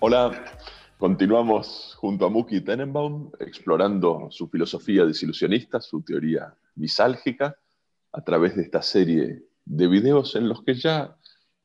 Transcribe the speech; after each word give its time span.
Hola, 0.00 0.44
continuamos 0.98 1.94
junto 2.00 2.26
a 2.26 2.28
Muki 2.28 2.60
Tenenbaum 2.60 3.30
explorando 3.38 4.26
su 4.30 4.48
filosofía 4.48 5.04
desilusionista, 5.04 5.80
su 5.80 6.02
teoría 6.02 6.56
misálgica, 6.74 7.56
a 8.10 8.24
través 8.24 8.56
de 8.56 8.62
esta 8.62 8.82
serie 8.82 9.44
de 9.64 9.86
videos 9.86 10.34
en 10.34 10.48
los 10.48 10.64
que 10.64 10.74
ya 10.74 11.16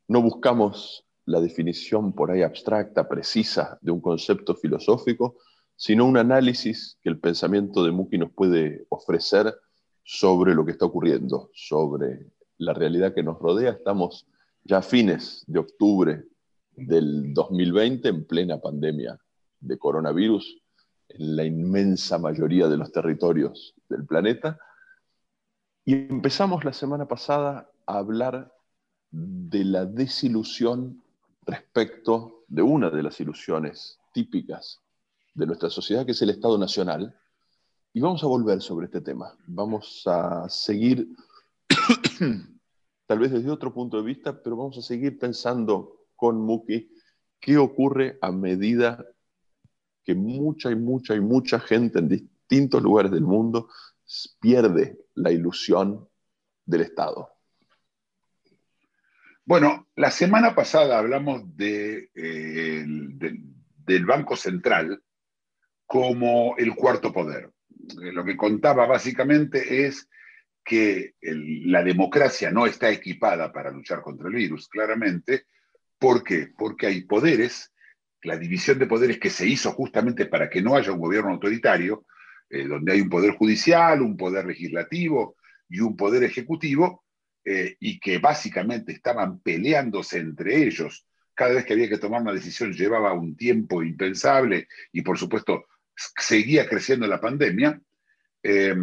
no 0.09 0.23
buscamos 0.23 1.05
la 1.25 1.39
definición 1.39 2.13
por 2.13 2.31
ahí 2.31 2.41
abstracta, 2.41 3.07
precisa 3.07 3.77
de 3.81 3.91
un 3.91 4.01
concepto 4.01 4.55
filosófico, 4.55 5.37
sino 5.75 6.05
un 6.05 6.17
análisis 6.17 6.97
que 7.01 7.09
el 7.09 7.19
pensamiento 7.19 7.83
de 7.83 7.91
Muki 7.91 8.17
nos 8.17 8.31
puede 8.31 8.87
ofrecer 8.89 9.55
sobre 10.03 10.55
lo 10.55 10.65
que 10.65 10.71
está 10.71 10.85
ocurriendo, 10.85 11.51
sobre 11.53 12.25
la 12.57 12.73
realidad 12.73 13.13
que 13.13 13.21
nos 13.21 13.37
rodea. 13.37 13.71
Estamos 13.71 14.27
ya 14.63 14.79
a 14.79 14.81
fines 14.81 15.43
de 15.45 15.59
octubre 15.59 16.23
del 16.71 17.31
2020, 17.31 18.09
en 18.09 18.25
plena 18.25 18.59
pandemia 18.59 19.19
de 19.59 19.77
coronavirus, 19.77 20.59
en 21.09 21.35
la 21.35 21.45
inmensa 21.45 22.17
mayoría 22.17 22.67
de 22.67 22.77
los 22.77 22.91
territorios 22.91 23.75
del 23.87 24.07
planeta. 24.07 24.57
Y 25.85 25.93
empezamos 25.93 26.65
la 26.65 26.73
semana 26.73 27.07
pasada 27.07 27.69
a 27.85 27.99
hablar 27.99 28.51
de 29.11 29.63
la 29.65 29.85
desilusión 29.85 31.01
respecto 31.45 32.43
de 32.47 32.61
una 32.61 32.89
de 32.89 33.03
las 33.03 33.19
ilusiones 33.19 33.99
típicas 34.13 34.81
de 35.33 35.45
nuestra 35.45 35.69
sociedad, 35.69 36.05
que 36.05 36.11
es 36.11 36.21
el 36.21 36.29
Estado 36.29 36.57
Nacional. 36.57 37.15
Y 37.93 38.01
vamos 38.01 38.23
a 38.23 38.27
volver 38.27 38.61
sobre 38.61 38.85
este 38.85 39.01
tema. 39.01 39.35
Vamos 39.47 40.03
a 40.05 40.47
seguir, 40.49 41.07
tal 43.07 43.19
vez 43.19 43.31
desde 43.31 43.49
otro 43.49 43.73
punto 43.73 43.97
de 43.97 44.03
vista, 44.03 44.41
pero 44.43 44.55
vamos 44.57 44.77
a 44.77 44.81
seguir 44.81 45.17
pensando 45.17 46.05
con 46.15 46.39
Muki 46.41 46.91
qué 47.39 47.57
ocurre 47.57 48.19
a 48.21 48.31
medida 48.31 49.05
que 50.03 50.13
mucha 50.15 50.71
y 50.71 50.75
mucha 50.75 51.15
y 51.15 51.21
mucha 51.21 51.59
gente 51.59 51.99
en 51.99 52.09
distintos 52.09 52.81
lugares 52.81 53.11
del 53.11 53.23
mundo 53.23 53.69
pierde 54.39 55.05
la 55.15 55.31
ilusión 55.31 56.07
del 56.65 56.81
Estado. 56.81 57.38
Bueno, 59.49 59.87
la 59.95 60.11
semana 60.11 60.53
pasada 60.53 60.99
hablamos 60.99 61.41
eh, 61.57 62.07
el- 62.13 63.17
del- 63.17 64.05
Banco 64.05 64.35
Central 64.35 65.01
como 65.87 66.55
el 66.59 66.75
cuarto 66.75 67.11
poder. 67.11 67.49
Eh, 68.03 68.11
Lo 68.13 68.23
que 68.23 68.37
contaba 68.37 68.85
básicamente 68.85 69.87
es 69.87 70.07
que 70.63 71.15
la 71.21 71.83
democracia 71.83 72.51
no 72.51 72.67
está 72.67 72.91
equipada 72.91 73.51
para 73.51 73.71
luchar 73.71 74.03
contra 74.03 74.27
el 74.27 74.35
virus, 74.35 74.67
claramente. 74.69 75.45
¿Por 75.97 76.23
qué? 76.23 76.49
Porque 76.55 76.85
hay 76.85 77.01
poderes, 77.05 77.73
la 78.21 78.37
división 78.37 78.77
de 78.77 78.85
poderes 78.85 79.17
que 79.17 79.31
se 79.31 79.47
hizo 79.47 79.71
justamente 79.71 80.27
para 80.27 80.47
que 80.47 80.61
no 80.61 80.75
haya 80.75 80.91
un 80.91 80.99
gobierno 80.99 81.31
autoritario, 81.31 82.05
eh, 82.51 82.67
donde 82.67 82.91
hay 82.91 83.01
un 83.01 83.09
poder 83.09 83.31
judicial, 83.31 84.03
un 84.03 84.15
poder 84.15 84.45
legislativo 84.45 85.37
y 85.67 85.79
un 85.79 85.97
poder 85.97 86.23
ejecutivo, 86.23 87.03
eh, 87.49 87.77
y 87.79 87.99
que 87.99 88.19
básicamente 88.19 88.91
estaban 88.91 89.39
peleándose 89.39 90.19
entre 90.19 90.63
ellos. 90.63 91.07
Cada 91.33 91.55
vez 91.55 91.65
que 91.65 91.73
había 91.73 91.89
que 91.89 91.97
tomar 91.97 92.21
una 92.21 92.33
decisión 92.33 92.73
llevaba 92.73 93.13
un 93.13 93.35
tiempo 93.35 93.81
impensable 93.81 94.67
y 94.91 95.01
por 95.01 95.17
supuesto 95.17 95.65
seguía 95.95 96.69
creciendo 96.69 97.07
la 97.07 97.19
pandemia. 97.19 97.81
Eh, 98.43 98.75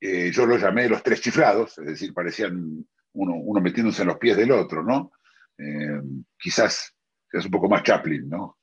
eh, 0.00 0.30
yo 0.30 0.44
lo 0.44 0.58
llamé 0.58 0.86
los 0.86 1.02
tres 1.02 1.22
chiflados, 1.22 1.78
es 1.78 1.86
decir, 1.86 2.12
parecían 2.12 2.86
uno, 3.12 3.34
uno 3.34 3.60
metiéndose 3.62 4.02
en 4.02 4.08
los 4.08 4.18
pies 4.18 4.36
del 4.36 4.52
otro, 4.52 4.82
¿no? 4.82 5.12
Eh, 5.56 6.00
quizás 6.38 6.94
es 7.32 7.44
un 7.46 7.50
poco 7.50 7.70
más 7.70 7.84
Chaplin, 7.84 8.28
¿no? 8.28 8.58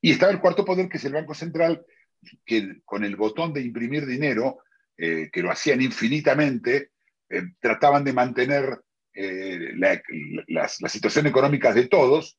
Y 0.00 0.10
estaba 0.12 0.30
el 0.30 0.40
cuarto 0.40 0.64
poder, 0.64 0.90
que 0.90 0.98
es 0.98 1.04
el 1.06 1.14
Banco 1.14 1.34
Central, 1.34 1.86
que 2.44 2.80
con 2.84 3.02
el 3.02 3.16
botón 3.16 3.54
de 3.54 3.62
imprimir 3.62 4.04
dinero, 4.04 4.58
eh, 4.96 5.30
que 5.32 5.42
lo 5.42 5.50
hacían 5.50 5.80
infinitamente, 5.80 6.90
eh, 7.30 7.42
trataban 7.60 8.04
de 8.04 8.12
mantener 8.12 8.80
eh, 9.14 9.72
la, 9.76 10.00
las, 10.48 10.80
las 10.80 10.92
situaciones 10.92 11.30
económicas 11.30 11.74
de 11.74 11.88
todos 11.88 12.38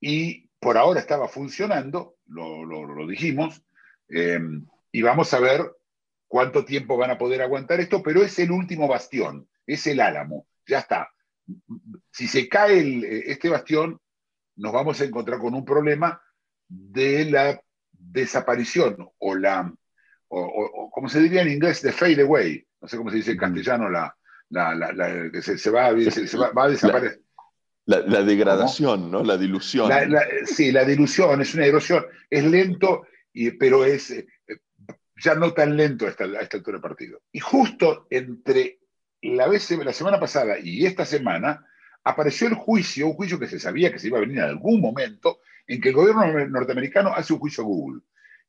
y 0.00 0.48
por 0.58 0.76
ahora 0.76 1.00
estaba 1.00 1.28
funcionando, 1.28 2.16
lo, 2.26 2.64
lo- 2.64 3.06
dijimos, 3.06 3.62
eh, 4.08 4.40
y 4.92 5.02
vamos 5.02 5.32
a 5.34 5.40
ver 5.40 5.62
cuánto 6.28 6.64
tiempo 6.64 6.96
van 6.96 7.10
a 7.10 7.18
poder 7.18 7.42
aguantar 7.42 7.80
esto, 7.80 8.02
pero 8.02 8.22
es 8.22 8.38
el 8.38 8.50
último 8.50 8.86
bastión, 8.88 9.48
es 9.66 9.86
el 9.86 10.00
álamo, 10.00 10.46
ya 10.66 10.80
está. 10.80 11.10
Si 12.10 12.28
se 12.28 12.48
cae 12.48 12.80
el- 12.80 13.04
este 13.04 13.48
bastión, 13.48 14.00
nos 14.56 14.72
vamos 14.72 15.00
a 15.00 15.04
encontrar 15.04 15.38
con 15.40 15.54
un 15.54 15.64
problema 15.64 16.22
de 16.68 17.24
la 17.30 17.60
desaparición 17.92 19.08
o 19.18 19.34
la, 19.34 19.72
o, 20.28 20.40
o- 20.40 20.90
como 20.90 21.08
se 21.08 21.20
diría 21.20 21.42
en 21.42 21.50
inglés, 21.52 21.82
de 21.82 21.92
fade 21.92 22.22
away, 22.22 22.66
no 22.80 22.88
sé 22.88 22.96
cómo 22.96 23.10
se 23.10 23.16
dice 23.16 23.32
en 23.32 23.38
castellano, 23.38 23.88
la, 23.88 24.16
la, 24.50 24.74
la- 24.74 24.92
la- 24.92 25.30
que 25.30 25.42
se, 25.42 25.58
se 25.58 25.70
va, 25.70 25.86
a- 25.86 26.00
se, 26.10 26.26
se 26.26 26.36
va, 26.38 26.50
va 26.52 26.64
a 26.64 26.68
desaparecer. 26.68 27.20
La, 27.86 28.22
degradación, 28.22 29.10
¿no? 29.10 29.24
La 29.24 29.36
dilución. 29.36 29.90
Sí, 30.44 30.70
la 30.70 30.84
dilución 30.84 31.40
es 31.40 31.54
una 31.54 31.66
erosión, 31.66 32.04
es 32.28 32.44
lento, 32.44 33.02
y, 33.32 33.50
pero 33.52 33.84
es 33.84 34.10
eh, 34.12 34.26
ya 35.22 35.34
no 35.34 35.52
tan 35.52 35.76
lento 35.76 36.06
a 36.06 36.10
esta, 36.10 36.24
a 36.24 36.40
esta 36.40 36.56
altura 36.58 36.76
del 36.76 36.82
partido. 36.82 37.22
Y 37.32 37.40
justo 37.40 38.06
entre 38.10 38.78
la, 39.22 39.48
vez, 39.48 39.70
la 39.72 39.92
semana 39.92 40.20
pasada 40.20 40.56
y 40.62 40.86
esta 40.86 41.04
semana 41.04 41.66
apareció 42.04 42.46
el 42.46 42.54
juicio, 42.54 43.08
un 43.08 43.14
juicio 43.14 43.38
que 43.40 43.48
se 43.48 43.58
sabía 43.58 43.92
que 43.92 43.98
se 43.98 44.06
iba 44.06 44.18
a 44.18 44.22
venir 44.22 44.38
en 44.38 44.44
algún 44.44 44.80
momento, 44.80 45.40
en 45.66 45.80
que 45.80 45.88
el 45.88 45.94
gobierno 45.96 46.46
norteamericano 46.48 47.12
hace 47.12 47.32
un 47.32 47.40
juicio 47.40 47.64
a 47.64 47.66
Google. 47.66 48.02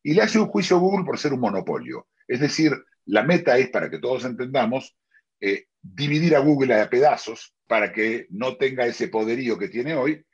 Y 0.03 0.13
le 0.13 0.22
hace 0.22 0.40
un 0.40 0.48
juicio 0.48 0.78
a 0.78 0.80
Google 0.80 1.06
por 1.06 1.18
ser 1.18 1.34
un 1.34 1.40
monopolio. 1.40 2.08
Es 2.28 2.40
decir, 2.40 2.72
la 3.11 3.23
meta 3.23 3.57
es, 3.57 3.69
para 3.69 3.89
que 3.89 3.99
todos 3.99 4.23
entendamos, 4.23 4.95
eh, 5.41 5.66
dividir 5.81 6.33
a 6.33 6.39
Google 6.39 6.79
a 6.79 6.89
pedazos 6.89 7.53
para 7.67 7.91
que 7.91 8.27
no 8.29 8.55
tenga 8.55 8.85
ese 8.85 9.09
poderío 9.09 9.57
que 9.57 9.67
tiene 9.67 9.95
hoy. 9.95 10.25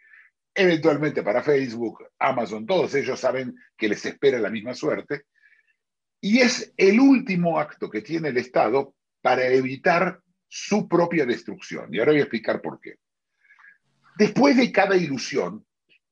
Eventualmente 0.53 1.23
para 1.23 1.41
Facebook, 1.41 2.05
Amazon, 2.19 2.67
todos 2.67 2.93
ellos 2.93 3.19
saben 3.19 3.55
que 3.75 3.89
les 3.89 4.05
espera 4.05 4.37
la 4.37 4.51
misma 4.51 4.75
suerte. 4.75 5.23
Y 6.21 6.39
es 6.39 6.71
el 6.77 6.99
último 6.99 7.59
acto 7.59 7.89
que 7.89 8.03
tiene 8.03 8.29
el 8.29 8.37
Estado 8.37 8.93
para 9.21 9.47
evitar 9.47 10.21
su 10.47 10.87
propia 10.87 11.25
destrucción. 11.25 11.91
Y 11.91 11.97
ahora 11.97 12.11
voy 12.11 12.19
a 12.19 12.25
explicar 12.25 12.61
por 12.61 12.79
qué. 12.79 12.97
Después 14.19 14.55
de 14.55 14.71
cada 14.71 14.95
ilusión, 14.95 15.65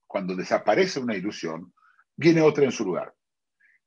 cuando 0.08 0.36
desaparece 0.36 1.00
una 1.00 1.16
ilusión, 1.16 1.76
viene 2.16 2.42
otra 2.42 2.66
en 2.66 2.72
su 2.72 2.86
lugar. 2.86 3.14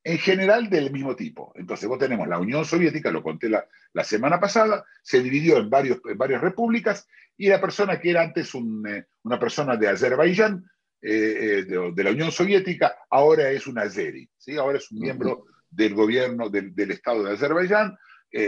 En 0.03 0.17
general 0.17 0.69
del 0.69 0.91
mismo 0.91 1.15
tipo. 1.15 1.51
Entonces, 1.55 1.87
vos 1.87 1.99
tenemos 1.99 2.27
la 2.27 2.39
Unión 2.39 2.63
Soviética, 2.65 3.11
lo 3.11 3.21
conté 3.21 3.49
la, 3.49 3.67
la 3.93 4.03
semana 4.03 4.39
pasada, 4.39 4.85
se 5.01 5.21
dividió 5.21 5.57
en, 5.57 5.69
varios, 5.69 5.99
en 6.05 6.17
varias 6.17 6.41
repúblicas 6.41 7.07
y 7.37 7.47
la 7.47 7.59
persona 7.59 7.99
que 7.99 8.11
era 8.11 8.21
antes 8.21 8.53
un, 8.53 8.85
eh, 8.87 9.05
una 9.23 9.39
persona 9.39 9.75
de 9.75 9.87
Azerbaiyán, 9.87 10.65
eh, 11.01 11.11
eh, 11.11 11.63
de, 11.63 11.91
de 11.93 12.03
la 12.03 12.11
Unión 12.11 12.31
Soviética, 12.31 12.97
ahora 13.09 13.49
es 13.49 13.67
un 13.67 13.79
azeri, 13.79 14.29
¿sí? 14.37 14.57
ahora 14.57 14.77
es 14.77 14.91
un 14.91 14.99
miembro 14.99 15.45
del 15.69 15.93
gobierno 15.93 16.49
del, 16.49 16.75
del 16.75 16.91
Estado 16.91 17.23
de 17.23 17.33
Azerbaiyán, 17.33 17.97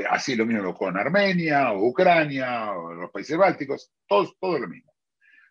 así 0.09 0.35
lo 0.35 0.45
mismo 0.45 0.75
con 0.75 0.95
Armenia 0.95 1.71
o 1.71 1.87
Ucrania 1.87 2.71
o 2.73 2.93
los 2.93 3.11
países 3.11 3.35
bálticos, 3.35 3.91
todo, 4.07 4.35
todo 4.39 4.59
lo 4.59 4.67
mismo. 4.67 4.93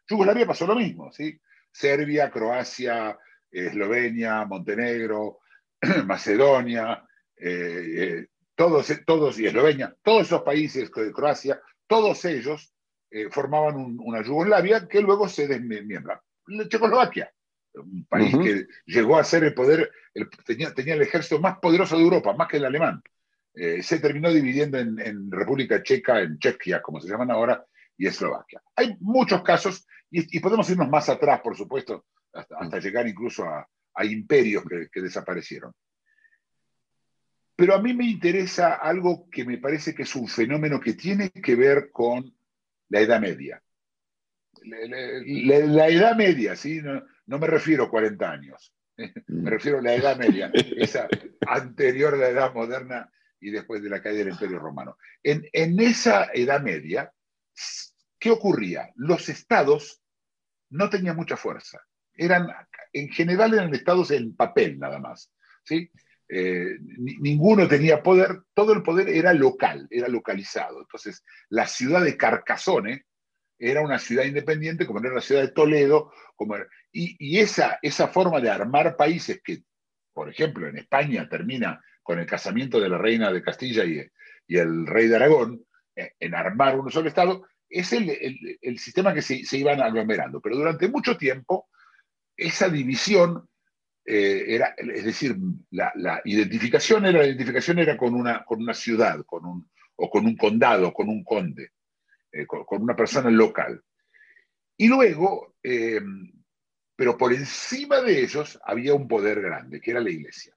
Yugoslavia 0.08 0.46
pasó 0.46 0.67
lo 0.67 0.76
mismo, 0.76 1.11
¿sí? 1.11 1.41
Serbia, 1.73 2.31
Croacia, 2.31 3.17
Eslovenia, 3.50 4.44
Montenegro, 4.44 5.38
Macedonia, 6.06 7.05
eh, 7.37 7.85
eh, 7.97 8.27
todos, 8.55 8.93
todos, 9.06 9.38
y 9.38 9.47
Eslovenia, 9.47 9.94
todos 10.03 10.27
esos 10.27 10.43
países 10.43 10.91
de 10.91 11.12
Croacia, 11.12 11.61
todos 11.87 12.25
ellos 12.25 12.73
eh, 13.11 13.29
formaban 13.31 13.77
un, 13.77 13.99
una 14.03 14.23
Yugoslavia 14.23 14.87
que 14.87 15.00
luego 15.00 15.29
se 15.29 15.49
desmiembra. 15.49 16.23
Checoslovaquia, 16.69 17.32
un 17.75 18.05
país 18.06 18.37
que 18.43 18.67
llegó 18.87 19.17
a 19.17 19.25
ser 19.25 19.44
el 19.44 19.55
poder, 19.55 19.91
el- 20.15 20.29
tenía, 20.44 20.75
tenía 20.75 20.94
el 20.94 21.03
ejército 21.03 21.41
más 21.41 21.59
poderoso 21.59 21.97
de 21.97 22.03
Europa, 22.03 22.35
más 22.35 22.49
que 22.49 22.59
el 22.59 22.65
alemán. 22.67 23.03
Se 23.82 23.99
terminó 23.99 24.32
dividiendo 24.32 24.79
en, 24.79 24.99
en 25.00 25.31
República 25.31 25.82
Checa, 25.82 26.21
en 26.21 26.38
Chequia, 26.38 26.81
como 26.81 27.00
se 27.00 27.09
llaman 27.09 27.31
ahora, 27.32 27.65
y 27.99 28.06
Eslovaquia. 28.06 28.62
Hay 28.77 28.97
muchos 29.00 29.43
casos, 29.43 29.87
y, 30.11 30.37
y 30.37 30.41
podemos 30.41 30.71
irnos 30.71 30.88
más 30.88 31.09
atrás, 31.09 31.41
por 31.41 31.56
supuesto, 31.56 32.06
hasta, 32.32 32.56
hasta 32.59 32.79
llegar 32.79 33.06
incluso 33.09 33.44
a, 33.44 33.67
a 34.00 34.05
imperios 34.05 34.64
que, 34.64 34.88
que 34.91 35.02
desaparecieron. 35.02 35.73
Pero 37.55 37.75
a 37.75 37.82
mí 37.82 37.93
me 37.93 38.06
interesa 38.06 38.75
algo 38.75 39.29
que 39.31 39.44
me 39.44 39.58
parece 39.58 39.94
que 39.94 40.05
es 40.05 40.17
un 40.17 40.26
fenómeno 40.26 40.81
que 40.81 40.94
tiene 40.94 41.31
que 41.31 41.55
ver 41.55 41.91
con 41.91 42.35
la 42.88 43.00
Edad 43.00 43.20
Media. 43.20 43.62
la, 44.62 45.58
la 45.67 45.88
Edad 45.88 46.17
Media, 46.17 46.56
¿sí? 46.56 46.81
No, 46.81 47.05
no 47.26 47.38
me 47.38 47.47
refiero 47.47 47.85
a 47.85 47.91
40 47.91 48.31
años, 48.31 48.75
me 49.26 49.50
refiero 49.50 49.79
a 49.79 49.82
la 49.82 49.94
Edad 49.94 50.17
Media, 50.17 50.50
esa 50.55 51.06
anterior 51.46 52.14
a 52.14 52.17
la 52.17 52.29
Edad 52.31 52.55
Moderna 52.55 53.11
y 53.41 53.50
después 53.50 53.82
de 53.82 53.91
la 53.91 54.03
caída 54.03 54.20
del 54.20 54.32
Imperio 54.32 54.58
Romano. 54.58 54.96
En, 55.23 55.46
en 55.53 55.79
esa 55.81 56.31
Edad 56.32 56.62
Media, 56.62 57.12
¿qué 58.19 58.31
ocurría? 58.31 58.91
Los 58.96 59.29
estados 59.29 60.03
no 60.70 60.88
tenían 60.88 61.17
mucha 61.17 61.37
fuerza. 61.37 61.79
Eran, 62.20 62.49
en 62.93 63.08
general 63.08 63.55
eran 63.55 63.75
estados 63.75 64.11
en 64.11 64.37
papel 64.37 64.78
nada 64.78 64.99
más. 64.99 65.32
¿sí? 65.64 65.90
Eh, 66.28 66.76
ninguno 67.19 67.67
tenía 67.67 68.02
poder, 68.02 68.43
todo 68.52 68.75
el 68.75 68.82
poder 68.82 69.08
era 69.08 69.32
local, 69.32 69.88
era 69.90 70.06
localizado. 70.06 70.82
Entonces, 70.82 71.25
la 71.49 71.67
ciudad 71.67 72.05
de 72.05 72.19
Carcassonne 72.19 73.06
era 73.58 73.81
una 73.81 73.99
ciudad 73.99 74.25
independiente, 74.25 74.87
como 74.87 75.00
era 75.00 75.14
la 75.14 75.22
ciudad 75.22 75.40
de 75.40 75.52
Toledo, 75.52 76.12
como 76.37 76.56
y, 76.93 77.17
y, 77.19 77.38
esa, 77.38 77.78
esa 77.81 78.08
forma 78.08 78.38
de 78.40 78.50
armar 78.50 78.96
países 78.96 79.40
que, 79.43 79.62
por 80.12 80.28
ejemplo, 80.28 80.69
en 80.69 80.76
España 80.76 81.26
termina 81.26 81.82
con 82.02 82.19
el 82.19 82.26
casamiento 82.26 82.81
de 82.81 82.90
la 82.90 82.99
reina 82.99 83.32
de 83.32 83.43
Castilla 83.43 83.84
y, 83.84 84.06
y 84.46 84.56
el 84.58 84.87
rey 84.87 85.08
de 85.08 85.17
Aragón, 85.17 85.64
eh, 85.96 86.12
en 86.20 86.34
armar 86.34 86.78
un 86.78 86.90
solo 86.90 87.08
Estado, 87.08 87.46
es 87.69 87.93
el, 87.94 88.11
el, 88.11 88.58
el 88.61 88.78
sistema 88.78 89.14
que 89.14 89.22
se, 89.22 89.44
se, 89.44 89.56
iban 89.56 89.81
aglomerando. 89.81 90.40
Pero 90.40 90.56
durante 90.56 90.88
mucho 90.88 91.17
tiempo, 91.17 91.69
esa 92.40 92.69
división 92.69 93.48
eh, 94.04 94.44
era, 94.48 94.75
es 94.76 95.04
decir, 95.04 95.37
la, 95.70 96.20
identificación 96.25 97.06
era, 97.06 97.19
la 97.19 97.26
identificación 97.26 97.78
era 97.78 97.96
con 97.96 98.14
una, 98.14 98.44
con 98.44 98.60
una 98.60 98.75
ciudad, 98.75 99.25
con 99.26 99.44
un, 99.44 99.70
o 99.96 100.10
con 100.10 100.26
un 100.26 100.37
condado, 100.37 100.92
con 100.92 101.08
un 101.08 101.22
conde, 101.22 101.72
eh, 102.32 102.46
con, 102.46 102.64
con, 102.64 102.82
una 102.82 102.96
persona 102.96 103.31
local. 103.31 103.82
Y 104.76 104.88
luego, 104.88 105.54
eh, 105.62 106.00
pero 106.96 107.16
por 107.16 107.32
encima 107.32 108.00
de 108.00 108.22
ellos 108.22 108.58
había 108.64 108.94
un 108.94 109.06
poder 109.06 109.40
grande, 109.40 109.81
que 109.81 109.90
era 109.90 110.00
la 110.00 110.10
iglesia. 110.10 110.54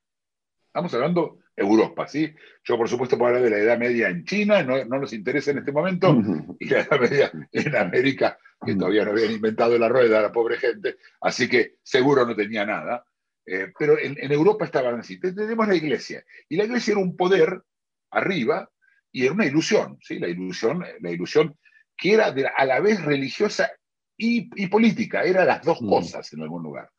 Estamos 0.73 0.91
hablando 0.95 1.37
Europa, 1.55 2.07
¿sí? 2.07 2.33
Yo, 2.63 2.77
por 2.77 2.89
supuesto, 2.89 3.15
puedo 3.15 3.27
hablar 3.27 3.43
de 3.43 3.51
la 3.51 3.63
Edad 3.63 3.77
Media 3.77 4.09
en 4.09 4.25
China, 4.25 4.63
no, 4.63 4.83
no 4.85 5.01
nos 5.01 5.13
interesa 5.13 5.51
en 5.51 5.59
este 5.59 5.71
momento, 5.71 6.17
y 6.59 6.65
la 6.65 6.79
Edad 6.79 6.99
Media 6.99 7.31
en 7.51 7.75
América, 7.75 8.39
que 8.65 8.73
todavía 8.73 9.05
no 9.05 9.11
habían 9.11 9.33
inventado 9.33 9.77
la 9.77 9.87
rueda, 9.87 10.19
la 10.19 10.31
pobre 10.31 10.57
gente, 10.57 10.95
así 11.21 11.47
que 11.47 11.75
seguro 11.83 12.25
no 12.25 12.35
tenía 12.35 12.65
nada. 12.65 13.05
Eh, 13.45 13.71
pero 13.77 13.99
en, 13.99 14.17
en, 14.17 14.31
Europa 14.31 14.65
estaban 14.65 14.99
así. 14.99 15.19
Tenemos 15.19 15.67
la 15.67 15.75
iglesia, 15.75 16.25
y 16.49 16.55
la 16.55 16.63
iglesia 16.63 16.93
era 16.93 17.01
un 17.01 17.15
poder 17.15 17.61
arriba, 18.09 18.67
y 19.11 19.25
era 19.25 19.33
una 19.33 19.45
ilusión, 19.45 19.99
¿sí? 20.01 20.17
La 20.17 20.27
ilusión, 20.27 20.83
la 21.01 21.11
ilusión 21.11 21.55
que 21.95 22.13
era 22.13 22.31
de, 22.31 22.47
a 22.47 22.65
la 22.65 22.79
vez 22.79 22.99
religiosa 23.05 23.69
y, 24.17 24.49
y, 24.59 24.65
política, 24.65 25.21
era 25.21 25.45
las 25.45 25.61
dos 25.61 25.77
cosas 25.77 26.33
en 26.33 26.41
algún 26.41 26.63
lugar. 26.63 26.89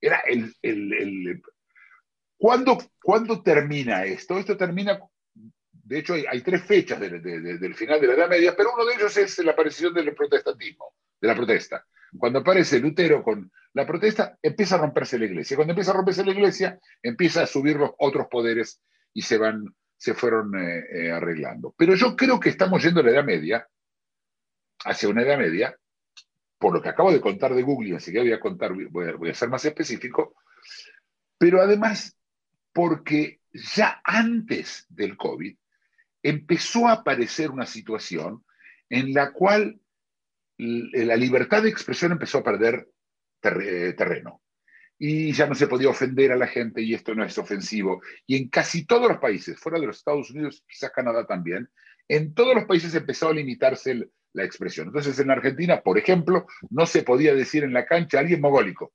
Era 0.00 0.18
el, 0.18 0.54
el, 0.62 0.92
el 0.92 1.42
¿Cuándo, 2.44 2.76
¿Cuándo, 3.02 3.42
termina 3.42 4.04
esto? 4.04 4.38
Esto 4.38 4.54
termina, 4.54 5.00
de 5.72 5.98
hecho 5.98 6.12
hay, 6.12 6.42
tres 6.42 6.62
fechas 6.62 7.00
de, 7.00 7.08
de, 7.08 7.40
de, 7.40 7.56
del 7.56 7.74
final 7.74 7.98
de 7.98 8.06
la 8.06 8.12
Edad 8.12 8.28
Media, 8.28 8.54
pero 8.54 8.74
uno 8.74 8.84
de 8.84 8.96
ellos 8.96 9.16
es 9.16 9.38
la 9.38 9.52
aparición 9.52 9.94
del 9.94 10.14
protestantismo, 10.14 10.92
de 11.18 11.28
la 11.28 11.34
protesta. 11.34 11.86
Cuando 12.18 12.40
aparece 12.40 12.80
Lutero 12.80 13.22
con 13.22 13.50
la 13.72 13.86
protesta, 13.86 14.36
empieza 14.42 14.74
a 14.74 14.78
romperse 14.78 15.18
la 15.18 15.24
iglesia. 15.24 15.56
Cuando 15.56 15.72
empieza 15.72 15.92
a 15.92 15.94
romperse 15.94 16.22
la 16.22 16.32
iglesia, 16.32 16.78
empieza 17.02 17.44
a 17.44 17.46
subir 17.46 17.76
los 17.76 17.92
otros 17.96 18.26
poderes 18.30 18.78
y 19.14 19.22
se 19.22 19.38
van, 19.38 19.64
se 19.96 20.12
fueron 20.12 20.54
eh, 20.54 20.84
eh, 20.92 21.12
arreglando. 21.12 21.74
Pero 21.78 21.94
yo 21.94 22.14
creo 22.14 22.38
que 22.38 22.50
estamos 22.50 22.82
yendo 22.82 23.00
a 23.00 23.04
la 23.04 23.10
Edad 23.12 23.24
Media, 23.24 23.66
hacia 24.84 25.08
una 25.08 25.22
Edad 25.22 25.38
Media, 25.38 25.74
por 26.58 26.74
lo 26.74 26.82
que 26.82 26.90
acabo 26.90 27.10
de 27.10 27.22
contar 27.22 27.54
de 27.54 27.62
Google, 27.62 27.88
y 27.88 27.92
enseguida 27.92 28.22
voy 28.22 28.32
a 28.32 28.40
contar, 28.40 28.74
voy 28.90 29.30
a 29.30 29.34
ser 29.34 29.48
más 29.48 29.64
específico, 29.64 30.34
pero 31.38 31.62
además 31.62 32.14
porque 32.74 33.40
ya 33.52 34.02
antes 34.04 34.84
del 34.90 35.16
COVID 35.16 35.56
empezó 36.22 36.88
a 36.88 36.92
aparecer 36.92 37.50
una 37.50 37.66
situación 37.66 38.44
en 38.90 39.14
la 39.14 39.32
cual 39.32 39.80
la 40.58 41.16
libertad 41.16 41.62
de 41.62 41.68
expresión 41.68 42.12
empezó 42.12 42.38
a 42.38 42.44
perder 42.44 42.88
terreno. 43.40 44.42
Y 44.98 45.32
ya 45.32 45.46
no 45.46 45.54
se 45.54 45.66
podía 45.66 45.88
ofender 45.88 46.32
a 46.32 46.36
la 46.36 46.46
gente 46.46 46.80
y 46.80 46.94
esto 46.94 47.14
no 47.14 47.24
es 47.24 47.36
ofensivo. 47.38 48.00
Y 48.26 48.36
en 48.36 48.48
casi 48.48 48.86
todos 48.86 49.08
los 49.08 49.18
países, 49.18 49.58
fuera 49.58 49.78
de 49.78 49.86
los 49.86 49.98
Estados 49.98 50.30
Unidos, 50.30 50.64
quizás 50.66 50.90
Canadá 50.92 51.26
también, 51.26 51.68
en 52.08 52.34
todos 52.34 52.54
los 52.54 52.64
países 52.64 52.94
empezó 52.94 53.28
a 53.28 53.34
limitarse 53.34 54.08
la 54.32 54.44
expresión. 54.44 54.88
Entonces 54.88 55.18
en 55.18 55.30
Argentina, 55.30 55.80
por 55.80 55.98
ejemplo, 55.98 56.46
no 56.70 56.86
se 56.86 57.02
podía 57.02 57.34
decir 57.34 57.64
en 57.64 57.72
la 57.72 57.86
cancha 57.86 58.18
a 58.18 58.20
alguien 58.20 58.40
mogólico. 58.40 58.92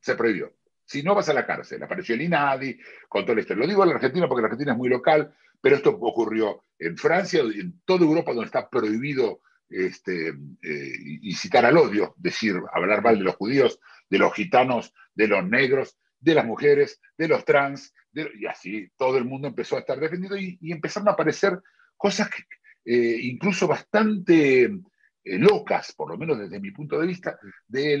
Se 0.00 0.14
prohibió. 0.14 0.54
Si 0.84 1.02
no, 1.02 1.14
vas 1.14 1.28
a 1.28 1.34
la 1.34 1.46
cárcel. 1.46 1.82
Apareció 1.82 2.14
el 2.14 2.22
INADI, 2.22 2.78
con 3.08 3.24
todo 3.24 3.38
esto. 3.38 3.54
Lo 3.54 3.66
digo 3.66 3.82
en 3.82 3.90
la 3.90 3.94
Argentina 3.96 4.28
porque 4.28 4.42
la 4.42 4.46
Argentina 4.46 4.72
es 4.72 4.78
muy 4.78 4.88
local, 4.88 5.34
pero 5.60 5.76
esto 5.76 5.90
ocurrió 5.90 6.64
en 6.78 6.96
Francia, 6.96 7.40
en 7.40 7.80
toda 7.84 8.04
Europa, 8.04 8.32
donde 8.32 8.46
está 8.46 8.68
prohibido 8.68 9.40
este, 9.72 10.28
eh, 10.28 10.92
incitar 11.22 11.64
al 11.64 11.78
odio, 11.78 12.14
decir, 12.18 12.60
hablar 12.72 13.02
mal 13.02 13.18
de 13.18 13.24
los 13.24 13.36
judíos, 13.36 13.80
de 14.10 14.18
los 14.18 14.34
gitanos, 14.34 14.92
de 15.14 15.28
los 15.28 15.48
negros, 15.48 15.96
de 16.20 16.34
las 16.34 16.44
mujeres, 16.44 17.00
de 17.16 17.28
los 17.28 17.44
trans, 17.44 17.94
y 18.12 18.46
así 18.46 18.90
todo 18.96 19.16
el 19.16 19.24
mundo 19.24 19.48
empezó 19.48 19.76
a 19.76 19.80
estar 19.80 19.98
defendido 19.98 20.36
y, 20.36 20.58
empezaron 20.70 21.08
a 21.08 21.12
aparecer 21.12 21.58
cosas 21.96 22.28
que, 22.28 22.42
eh, 22.84 23.18
incluso 23.22 23.66
bastante 23.66 24.64
eh, 24.64 25.38
locas, 25.38 25.92
por 25.94 26.10
lo 26.10 26.18
menos 26.18 26.38
desde 26.38 26.60
mi 26.60 26.70
punto 26.70 26.98
de 26.98 27.06
vista, 27.06 27.38
de 27.66 27.98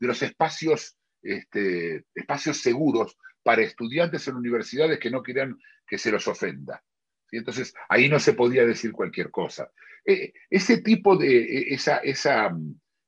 los 0.00 0.22
espacios 0.22 0.96
este, 1.22 2.04
espacios 2.14 2.58
seguros 2.58 3.16
para 3.42 3.62
estudiantes 3.62 4.26
en 4.28 4.36
universidades 4.36 4.98
que 4.98 5.10
no 5.10 5.22
quieran 5.22 5.58
que 5.86 5.98
se 5.98 6.10
los 6.10 6.26
ofenda. 6.26 6.82
¿sí? 7.30 7.36
Entonces, 7.36 7.74
ahí 7.88 8.08
no 8.08 8.18
se 8.18 8.32
podía 8.32 8.66
decir 8.66 8.92
cualquier 8.92 9.30
cosa. 9.30 9.70
Eh, 10.04 10.32
ese 10.50 10.82
tipo 10.82 11.16
de, 11.16 11.36
e, 11.36 11.74
esa, 11.74 11.98
esa 11.98 12.56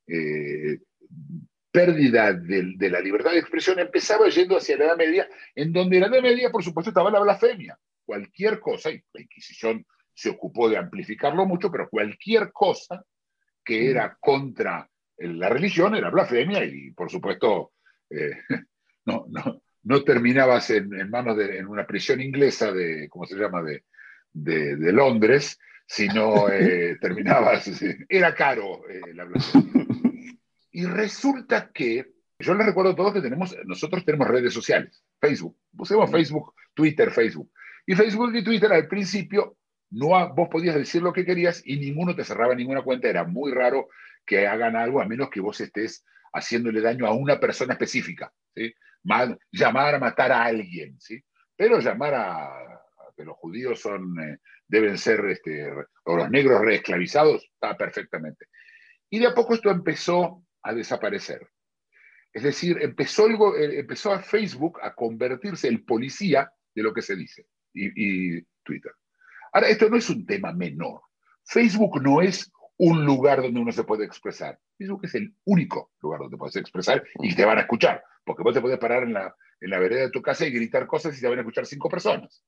eh, 0.06 0.78
pérdida 1.70 2.32
de, 2.32 2.74
de, 2.76 2.90
la 2.90 3.00
libertad 3.00 3.32
de 3.32 3.38
expresión 3.38 3.78
empezaba 3.78 4.28
yendo 4.28 4.56
hacia 4.56 4.76
la 4.76 4.86
Edad 4.86 4.96
Media, 4.96 5.28
en 5.54 5.72
donde 5.72 5.96
en 5.96 6.02
la 6.02 6.08
Edad 6.08 6.22
Media, 6.22 6.50
por 6.50 6.64
supuesto, 6.64 6.90
estaba 6.90 7.10
la 7.10 7.20
blasfemia. 7.20 7.78
Cualquier 8.04 8.58
cosa, 8.58 8.90
y 8.90 9.02
la 9.12 9.22
Inquisición 9.22 9.84
se 10.14 10.30
ocupó 10.30 10.68
de 10.68 10.76
amplificarlo 10.76 11.46
mucho, 11.46 11.70
pero 11.70 11.88
cualquier 11.88 12.50
cosa 12.52 13.04
que 13.64 13.90
era 13.90 14.16
contra 14.18 14.88
la 15.18 15.48
religión 15.48 15.94
era 15.94 16.10
blasfemia 16.10 16.64
y, 16.64 16.90
por 16.92 17.10
supuesto, 17.10 17.72
eh, 18.10 18.38
no, 19.06 19.26
no, 19.28 19.62
no, 19.82 20.04
terminabas 20.04 20.70
en, 20.70 20.94
en 20.94 21.10
manos 21.10 21.36
de 21.36 21.58
en 21.58 21.66
una 21.66 21.86
prisión 21.86 22.20
inglesa 22.20 22.72
de, 22.72 23.08
¿cómo 23.08 23.26
se 23.26 23.36
llama?, 23.36 23.62
de, 23.62 23.84
de, 24.32 24.76
de 24.76 24.92
Londres, 24.92 25.58
sino 25.86 26.48
eh, 26.52 26.96
terminabas, 27.00 27.70
era 28.08 28.34
caro 28.34 28.88
eh, 28.88 29.14
la. 29.14 29.26
Y 30.70 30.84
resulta 30.84 31.70
que, 31.72 32.12
yo 32.38 32.54
les 32.54 32.66
recuerdo 32.66 32.92
a 32.92 32.96
todos 32.96 33.14
que 33.14 33.20
tenemos, 33.20 33.56
nosotros 33.64 34.04
tenemos 34.04 34.28
redes 34.28 34.52
sociales, 34.52 35.02
Facebook, 35.20 35.56
usemos 35.76 36.10
Facebook, 36.10 36.54
Twitter, 36.74 37.10
Facebook. 37.10 37.50
Y 37.86 37.94
Facebook 37.94 38.34
y 38.36 38.44
Twitter 38.44 38.72
al 38.72 38.86
principio 38.86 39.56
no, 39.90 40.34
vos 40.34 40.48
podías 40.50 40.74
decir 40.74 41.02
lo 41.02 41.12
que 41.12 41.24
querías 41.24 41.62
y 41.64 41.78
ninguno 41.78 42.14
te 42.14 42.24
cerraba 42.24 42.54
ninguna 42.54 42.82
cuenta, 42.82 43.08
era 43.08 43.24
muy 43.24 43.52
raro 43.52 43.88
que 44.26 44.46
hagan 44.46 44.76
algo 44.76 45.00
a 45.00 45.06
menos 45.06 45.30
que 45.30 45.40
vos 45.40 45.60
estés 45.60 46.04
haciéndole 46.32 46.80
daño 46.80 47.06
a 47.06 47.12
una 47.12 47.38
persona 47.38 47.74
específica. 47.74 48.32
¿sí? 48.54 48.72
Llamar 49.52 49.94
a 49.94 49.98
matar 49.98 50.32
a 50.32 50.44
alguien, 50.44 51.00
¿sí? 51.00 51.22
pero 51.56 51.80
llamar 51.80 52.14
a, 52.14 52.78
que 53.16 53.24
los 53.24 53.36
judíos 53.36 53.80
son, 53.80 54.18
eh, 54.20 54.38
deben 54.66 54.96
ser, 54.96 55.24
este, 55.26 55.72
o 56.04 56.16
los 56.16 56.30
negros 56.30 56.60
reesclavizados, 56.60 57.42
está 57.42 57.76
perfectamente. 57.76 58.46
Y 59.10 59.18
de 59.18 59.26
a 59.26 59.34
poco 59.34 59.54
esto 59.54 59.70
empezó 59.70 60.44
a 60.62 60.72
desaparecer. 60.72 61.48
Es 62.32 62.44
decir, 62.44 62.78
empezó, 62.80 63.26
eh, 63.56 63.80
empezó 63.80 64.12
a 64.12 64.20
Facebook 64.20 64.78
a 64.82 64.94
convertirse 64.94 65.66
el 65.66 65.84
policía 65.84 66.50
de 66.74 66.82
lo 66.82 66.94
que 66.94 67.02
se 67.02 67.16
dice, 67.16 67.46
y, 67.72 68.36
y 68.36 68.42
Twitter. 68.62 68.92
Ahora, 69.52 69.68
esto 69.68 69.88
no 69.88 69.96
es 69.96 70.08
un 70.10 70.24
tema 70.24 70.52
menor. 70.52 71.00
Facebook 71.44 72.00
no 72.02 72.20
es 72.22 72.52
un 72.78 73.04
lugar 73.04 73.42
donde 73.42 73.60
uno 73.60 73.72
se 73.72 73.84
puede 73.84 74.04
expresar. 74.04 74.58
Facebook 74.76 75.04
es 75.04 75.14
el 75.16 75.34
único 75.44 75.92
lugar 76.00 76.20
donde 76.20 76.36
puedes 76.36 76.56
expresar 76.56 77.04
y 77.20 77.34
te 77.34 77.44
van 77.44 77.58
a 77.58 77.62
escuchar, 77.62 78.02
porque 78.24 78.42
vos 78.42 78.54
te 78.54 78.60
puedes 78.60 78.78
parar 78.78 79.02
en 79.02 79.12
la, 79.12 79.34
en 79.60 79.70
la 79.70 79.78
vereda 79.78 80.02
de 80.02 80.10
tu 80.10 80.22
casa 80.22 80.46
y 80.46 80.50
gritar 80.52 80.86
cosas 80.86 81.16
y 81.18 81.20
te 81.20 81.28
van 81.28 81.38
a 81.38 81.42
escuchar 81.42 81.66
cinco 81.66 81.88
personas. 81.88 82.42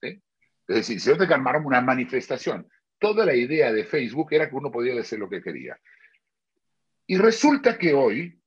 ¿sí? 0.00 0.22
Es 0.68 0.76
decir, 0.76 1.00
si 1.00 1.10
yo 1.10 1.18
te 1.18 1.28
calmaron 1.28 1.66
una 1.66 1.80
manifestación, 1.80 2.68
toda 2.98 3.26
la 3.26 3.34
idea 3.34 3.72
de 3.72 3.84
Facebook 3.84 4.28
era 4.32 4.48
que 4.48 4.56
uno 4.56 4.70
podía 4.70 4.94
decir 4.94 5.18
lo 5.18 5.28
que 5.28 5.42
quería. 5.42 5.78
Y 7.06 7.18
resulta 7.18 7.78
que 7.78 7.94
hoy, 7.94 8.40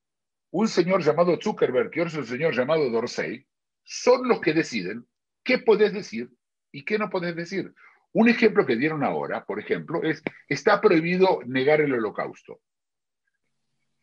un 0.50 0.68
señor 0.68 1.02
llamado 1.02 1.38
Zuckerberg 1.40 1.90
y 1.94 2.00
otro 2.00 2.24
señor 2.24 2.54
llamado 2.54 2.90
Dorsey 2.90 3.46
son 3.84 4.28
los 4.28 4.40
que 4.40 4.52
deciden 4.52 5.06
qué 5.44 5.58
podés 5.58 5.92
decir 5.92 6.28
y 6.72 6.84
qué 6.84 6.98
no 6.98 7.08
podés 7.08 7.36
decir. 7.36 7.72
Un 8.12 8.28
ejemplo 8.28 8.66
que 8.66 8.76
dieron 8.76 9.04
ahora, 9.04 9.44
por 9.44 9.60
ejemplo, 9.60 10.02
es, 10.02 10.22
está 10.48 10.80
prohibido 10.80 11.40
negar 11.46 11.80
el 11.80 11.92
holocausto. 11.92 12.60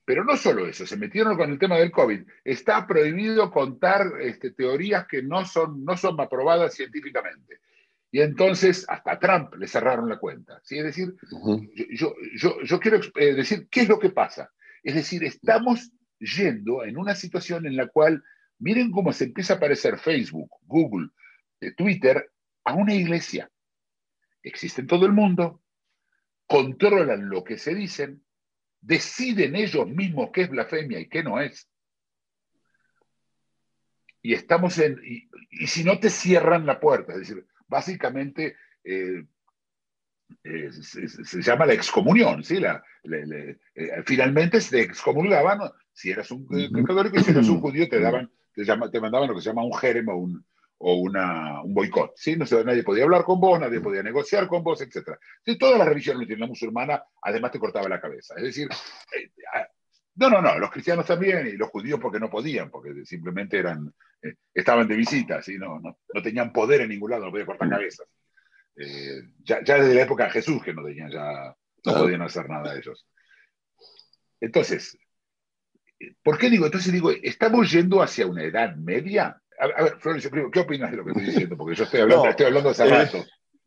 Pero 0.05 0.23
no 0.23 0.37
solo 0.37 0.65
eso, 0.65 0.87
se 0.87 0.95
metieron 0.95 1.35
con 1.35 1.51
el 1.51 1.59
tema 1.59 1.77
del 1.77 1.91
COVID. 1.91 2.21
Está 2.45 2.87
prohibido 2.87 3.51
contar 3.51 4.13
este, 4.21 4.51
teorías 4.51 5.05
que 5.05 5.21
no 5.21 5.43
son, 5.43 5.83
no 5.83 5.97
son 5.97 6.17
aprobadas 6.21 6.73
científicamente. 6.75 7.59
Y 8.09 8.21
entonces 8.21 8.85
hasta 8.87 9.19
Trump 9.19 9.55
le 9.55 9.67
cerraron 9.67 10.07
la 10.07 10.17
cuenta. 10.17 10.61
¿sí? 10.63 10.77
Es 10.77 10.85
decir, 10.85 11.13
yo, 11.91 12.15
yo, 12.37 12.61
yo, 12.63 12.79
quiero 12.79 13.01
eh, 13.15 13.33
decir 13.33 13.67
qué 13.69 13.81
es 13.81 13.89
lo 13.89 13.99
que 13.99 14.09
pasa. 14.09 14.49
Es 14.81 14.95
decir, 14.95 15.25
estamos 15.25 15.91
yendo 16.19 16.85
en 16.85 16.97
una 16.97 17.13
situación 17.13 17.65
en 17.65 17.75
la 17.75 17.87
cual, 17.87 18.23
miren 18.59 18.91
cómo 18.91 19.11
se 19.11 19.25
empieza 19.25 19.53
a 19.53 19.57
aparecer 19.57 19.99
Facebook, 19.99 20.51
Google, 20.61 21.09
eh, 21.59 21.73
Twitter, 21.73 22.31
a 22.63 22.73
una 22.75 22.93
iglesia. 22.93 23.49
Existe 24.47 24.81
en 24.81 24.87
todo 24.87 25.05
el 25.05 25.11
mundo, 25.11 25.61
controlan 26.47 27.29
lo 27.29 27.43
que 27.43 27.57
se 27.57 27.75
dicen, 27.75 28.23
deciden 28.81 29.55
ellos 29.55 29.87
mismos 29.87 30.29
qué 30.31 30.43
es 30.43 30.49
blasfemia 30.49 30.99
y 30.99 31.09
qué 31.09 31.23
no 31.23 31.39
es. 31.39 31.69
Y 34.21 34.33
estamos 34.33 34.77
en. 34.79 34.99
Y, 35.03 35.29
si 35.67 35.83
no 35.83 35.99
te 35.99 36.09
cierran 36.09 36.65
la 36.65 36.79
puerta, 36.79 37.13
es 37.13 37.19
decir, 37.19 37.45
básicamente 37.67 38.55
eh, 38.83 39.25
eh, 40.43 40.71
se, 40.71 41.41
llama 41.41 41.65
la 41.65 41.73
excomunión, 41.73 42.43
¿sí? 42.43 42.59
La, 42.59 42.83
eh, 43.03 43.57
finalmente 44.05 44.61
se 44.61 44.81
excomulgaban, 44.81 45.59
si 45.93 46.11
eras 46.11 46.29
un 46.31 46.45
católico 46.85 47.17
y 47.17 47.23
si 47.23 47.31
eras 47.31 47.47
un 47.47 47.59
judío 47.59 47.87
te 47.87 47.99
daban, 47.99 48.29
te, 48.53 48.65
te 48.65 49.01
mandaban 49.01 49.29
lo 49.29 49.35
que 49.35 49.41
se 49.41 49.49
llama 49.49 49.63
un 49.63 49.73
jerem 49.73 50.09
o 50.09 50.15
un, 50.15 50.45
o 50.79 50.95
una, 50.95 51.61
un 51.61 51.73
boicot. 51.73 52.13
¿sí? 52.15 52.35
No 52.35 52.45
nadie 52.63 52.83
podía 52.83 53.03
hablar 53.03 53.23
con 53.23 53.39
vos, 53.39 53.59
nadie 53.59 53.79
podía 53.79 54.03
negociar 54.03 54.47
con 54.47 54.63
vos, 54.63 54.81
etc. 54.81 55.17
¿Sí? 55.43 55.57
Todas 55.57 55.79
las 55.79 55.87
religiones, 55.87 56.27
la 56.37 56.47
musulmana, 56.47 57.03
además 57.21 57.51
te 57.51 57.59
cortaba 57.59 57.89
la 57.89 58.01
cabeza. 58.01 58.35
Es 58.37 58.43
decir, 58.43 58.69
eh, 59.15 59.31
no, 60.15 60.29
no, 60.29 60.41
no, 60.41 60.57
los 60.57 60.71
cristianos 60.71 61.05
también 61.05 61.47
y 61.47 61.53
los 61.53 61.69
judíos 61.69 61.99
porque 61.99 62.19
no 62.19 62.29
podían, 62.29 62.69
porque 62.69 63.05
simplemente 63.05 63.57
eran, 63.57 63.93
eh, 64.21 64.35
estaban 64.53 64.87
de 64.87 64.95
visita, 64.95 65.41
¿sí? 65.41 65.57
no, 65.57 65.79
no, 65.79 65.99
no, 66.13 66.21
tenían 66.21 66.51
poder 66.51 66.81
en 66.81 66.89
ningún 66.89 67.11
lado, 67.11 67.25
no 67.25 67.31
podían 67.31 67.47
cortar 67.47 67.69
cabezas. 67.69 68.07
Eh, 68.75 69.21
ya, 69.39 69.63
ya, 69.63 69.77
desde 69.77 69.95
la 69.95 70.01
época 70.03 70.25
de 70.25 70.31
Jesús 70.31 70.63
que 70.63 70.73
no 70.73 70.83
tenían, 70.83 71.11
ya 71.11 71.55
no 71.85 71.93
podían 71.93 72.21
hacer 72.21 72.47
nada 72.49 72.73
de 72.73 72.79
ellos. 72.79 73.07
Entonces, 74.39 74.97
¿por 76.23 76.37
qué 76.37 76.49
digo? 76.49 76.65
Entonces 76.65 76.93
digo, 76.93 77.11
¿estamos 77.11 77.71
yendo 77.71 78.01
hacia 78.01 78.27
una 78.27 78.43
edad 78.43 78.75
media? 78.75 79.41
A, 79.59 79.83
ver, 79.83 79.97
Florencio, 79.99 80.29
¿qué 80.51 80.59
opinas 80.59 80.91
de 80.91 80.97
lo 80.97 81.03
que 81.03 81.11
estoy 81.11 81.25
diciendo? 81.25 81.57
Porque 81.57 81.75
yo 81.75 81.83
estoy 81.85 82.01
hablando, 82.01 82.27
estoy 82.27 82.45
hablando 82.45 82.69
hace 82.69 82.85
rato. 82.85 83.17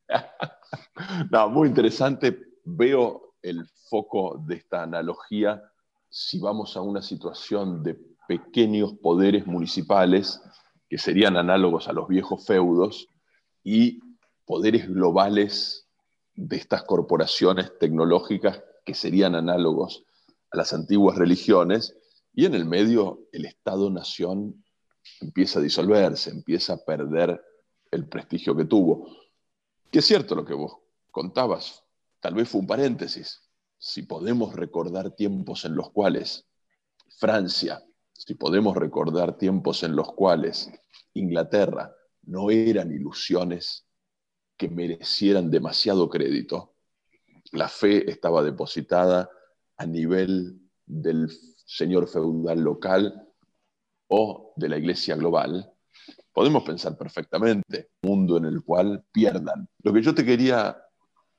no, 1.30 1.48
muy 1.48 1.68
interesante. 1.68 2.38
Veo 2.64 3.34
el 3.42 3.66
foco 3.88 4.42
de 4.46 4.56
esta 4.56 4.82
analogía 4.82 5.62
si 6.08 6.38
vamos 6.38 6.76
a 6.76 6.82
una 6.82 7.02
situación 7.02 7.82
de 7.82 7.98
pequeños 8.28 8.94
poderes 8.94 9.46
municipales 9.46 10.40
que 10.88 10.98
serían 10.98 11.36
análogos 11.36 11.88
a 11.88 11.92
los 11.92 12.08
viejos 12.08 12.46
feudos 12.46 13.08
y 13.62 14.00
poderes 14.44 14.88
globales 14.88 15.88
de 16.34 16.56
estas 16.56 16.82
corporaciones 16.84 17.78
tecnológicas 17.78 18.62
que 18.84 18.94
serían 18.94 19.34
análogos 19.34 20.04
a 20.52 20.56
las 20.56 20.72
antiguas 20.72 21.16
religiones, 21.16 21.96
y 22.32 22.46
en 22.46 22.54
el 22.54 22.64
medio 22.64 23.28
el 23.32 23.44
Estado-Nación 23.44 24.64
empieza 25.20 25.58
a 25.58 25.62
disolverse, 25.62 26.30
empieza 26.30 26.74
a 26.74 26.84
perder 26.84 27.40
el 27.90 28.08
prestigio 28.08 28.56
que 28.56 28.64
tuvo. 28.64 29.08
Que 29.90 29.98
es 29.98 30.04
cierto 30.04 30.34
lo 30.34 30.44
que 30.44 30.54
vos 30.54 30.76
contabas, 31.10 31.82
tal 32.20 32.34
vez 32.34 32.48
fue 32.48 32.60
un 32.60 32.66
paréntesis. 32.66 33.40
Si 33.78 34.02
podemos 34.02 34.54
recordar 34.54 35.14
tiempos 35.16 35.64
en 35.64 35.74
los 35.74 35.90
cuales 35.90 36.46
Francia, 37.18 37.82
si 38.12 38.34
podemos 38.34 38.76
recordar 38.76 39.36
tiempos 39.36 39.82
en 39.82 39.96
los 39.96 40.12
cuales 40.12 40.70
Inglaterra 41.14 41.94
no 42.22 42.50
eran 42.50 42.92
ilusiones 42.92 43.86
que 44.56 44.68
merecieran 44.68 45.50
demasiado 45.50 46.08
crédito, 46.08 46.74
la 47.52 47.68
fe 47.68 48.10
estaba 48.10 48.42
depositada 48.42 49.30
a 49.76 49.86
nivel 49.86 50.60
del 50.86 51.28
señor 51.64 52.08
feudal 52.08 52.60
local 52.60 53.29
o 54.10 54.52
de 54.56 54.68
la 54.68 54.76
iglesia 54.76 55.16
global, 55.16 55.72
podemos 56.32 56.62
pensar 56.62 56.96
perfectamente 56.96 57.90
un 58.02 58.10
mundo 58.10 58.36
en 58.36 58.44
el 58.44 58.62
cual 58.62 59.04
pierdan. 59.12 59.68
Lo 59.82 59.92
que 59.92 60.02
yo 60.02 60.14
te 60.14 60.24
quería 60.24 60.76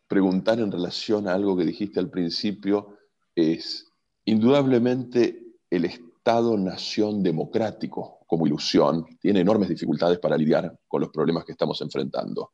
preguntar 0.07 0.59
en 0.59 0.71
relación 0.71 1.27
a 1.27 1.33
algo 1.33 1.55
que 1.55 1.65
dijiste 1.65 1.99
al 1.99 2.09
principio 2.09 2.97
es, 3.35 3.87
indudablemente 4.25 5.41
el 5.69 5.85
Estado-nación 5.85 7.23
democrático 7.23 8.19
como 8.27 8.47
ilusión 8.47 9.05
tiene 9.19 9.41
enormes 9.41 9.69
dificultades 9.69 10.19
para 10.19 10.37
lidiar 10.37 10.77
con 10.87 11.01
los 11.01 11.09
problemas 11.09 11.43
que 11.43 11.51
estamos 11.53 11.81
enfrentando. 11.81 12.53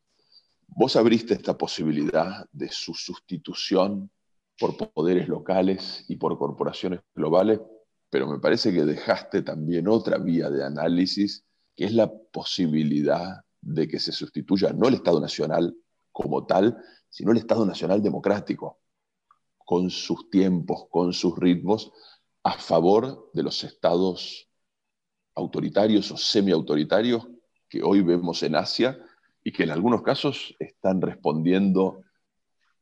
Vos 0.68 0.96
abriste 0.96 1.36
esta 1.36 1.58
posibilidad 1.58 2.46
de 2.52 2.70
su 2.70 2.94
sustitución 2.94 4.10
por 4.60 4.76
poderes 4.78 5.28
locales 5.28 6.06
y 6.08 6.16
por 6.16 6.38
corporaciones 6.38 7.02
globales 7.14 7.60
pero 8.10 8.28
me 8.28 8.40
parece 8.40 8.74
que 8.74 8.86
dejaste 8.86 9.42
también 9.42 9.88
otra 9.88 10.18
vía 10.18 10.50
de 10.50 10.64
análisis, 10.64 11.46
que 11.76 11.86
es 11.86 11.94
la 11.94 12.12
posibilidad 12.32 13.42
de 13.62 13.88
que 13.88 14.00
se 14.00 14.12
sustituya 14.12 14.72
no 14.74 14.88
el 14.88 14.96
Estado 14.96 15.20
Nacional 15.20 15.76
como 16.12 16.46
tal, 16.46 16.78
sino 17.10 17.32
el 17.32 17.38
Estado 17.38 17.66
Nacional 17.66 18.02
democrático, 18.02 18.80
con 19.58 19.90
sus 19.90 20.30
tiempos, 20.30 20.86
con 20.90 21.14
sus 21.14 21.38
ritmos, 21.38 21.92
a 22.44 22.54
favor 22.54 23.30
de 23.34 23.44
los 23.44 23.64
estados 23.64 24.50
autoritarios 25.36 26.10
o 26.12 26.18
semiautoritarios 26.18 27.28
que 27.68 27.84
hoy 27.84 28.02
vemos 28.02 28.42
en 28.44 28.56
Asia 28.56 28.98
y 29.44 29.52
que 29.52 29.64
en 29.64 29.72
algunos 29.72 30.02
casos 30.02 30.56
están 30.58 31.02
respondiendo 31.02 32.04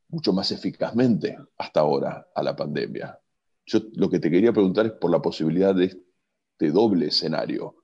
mucho 0.07 0.31
más 0.33 0.51
eficazmente 0.51 1.37
hasta 1.57 1.79
ahora 1.79 2.27
a 2.33 2.43
la 2.43 2.55
pandemia. 2.55 3.19
Yo 3.65 3.79
lo 3.95 4.09
que 4.09 4.19
te 4.19 4.29
quería 4.29 4.53
preguntar 4.53 4.85
es 4.85 4.91
por 4.93 5.11
la 5.11 5.21
posibilidad 5.21 5.73
de 5.73 5.85
este 5.85 6.71
doble 6.71 7.07
escenario. 7.07 7.83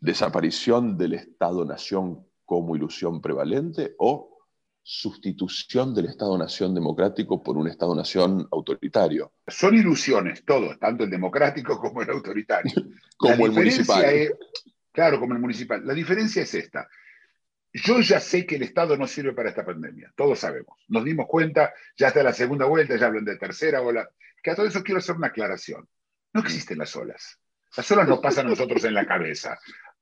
Desaparición 0.00 0.96
del 0.96 1.14
Estado-Nación 1.14 2.26
como 2.44 2.76
ilusión 2.76 3.20
prevalente 3.20 3.94
o 3.98 4.34
sustitución 4.82 5.94
del 5.94 6.06
Estado-Nación 6.06 6.74
democrático 6.74 7.42
por 7.42 7.56
un 7.56 7.68
Estado-Nación 7.68 8.46
autoritario. 8.50 9.32
Son 9.46 9.74
ilusiones 9.74 10.44
todos, 10.44 10.78
tanto 10.78 11.04
el 11.04 11.10
democrático 11.10 11.78
como 11.80 12.02
el 12.02 12.10
autoritario. 12.10 12.72
como 13.16 13.46
el 13.46 13.52
municipal. 13.52 14.04
claro, 14.92 15.20
como 15.20 15.34
el 15.34 15.40
municipal. 15.40 15.86
La 15.86 15.94
diferencia 15.94 16.42
es 16.42 16.54
esta. 16.54 16.88
Yo 17.72 18.00
ya 18.00 18.20
sé 18.20 18.46
que 18.46 18.56
el 18.56 18.62
Estado 18.62 18.96
no 18.96 19.06
sirve 19.06 19.32
para 19.32 19.48
esta 19.48 19.64
pandemia, 19.64 20.12
todos 20.14 20.38
sabemos. 20.38 20.78
Nos 20.88 21.04
dimos 21.04 21.26
cuenta, 21.26 21.72
ya 21.96 22.08
está 22.08 22.22
la 22.22 22.32
segunda 22.32 22.66
vuelta, 22.66 22.96
ya 22.96 23.06
hablan 23.06 23.24
de 23.24 23.36
tercera 23.36 23.82
ola 23.82 24.08
que 24.44 24.50
a 24.50 24.54
todo 24.54 24.66
eso 24.66 24.84
quiero 24.84 24.98
hacer 24.98 25.16
una 25.16 25.28
aclaración. 25.28 25.88
No 26.34 26.42
existen 26.42 26.76
las 26.76 26.94
olas. 26.94 27.40
Las 27.74 27.90
olas 27.90 28.06
no 28.06 28.20
pasan 28.20 28.46
a 28.46 28.50
nosotros 28.50 28.84
en 28.84 28.92
la 28.92 29.06
cabeza. 29.06 29.58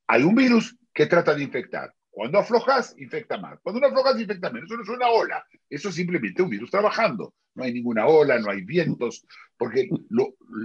Hay 0.08 0.24
un 0.24 0.34
virus 0.34 0.76
que 0.92 1.06
trata 1.06 1.32
de 1.32 1.44
infectar. 1.44 1.94
Cuando 2.10 2.40
aflojas, 2.40 2.92
infecta 2.98 3.38
más. 3.38 3.60
Cuando 3.62 3.80
no 3.80 3.86
aflojas, 3.86 4.20
infecta 4.20 4.50
menos. 4.50 4.68
Eso 4.68 4.76
no 4.76 4.82
es 4.82 4.88
una 4.88 5.08
ola. 5.08 5.46
Eso 5.70 5.90
es 5.90 5.94
simplemente 5.94 6.42
un 6.42 6.50
virus 6.50 6.72
trabajando. 6.72 7.34
No 7.54 7.62
hay 7.62 7.72
ninguna 7.72 8.06
ola, 8.06 8.38
no 8.40 8.50
hay 8.50 8.62
vientos, 8.62 9.24
porque 9.56 9.88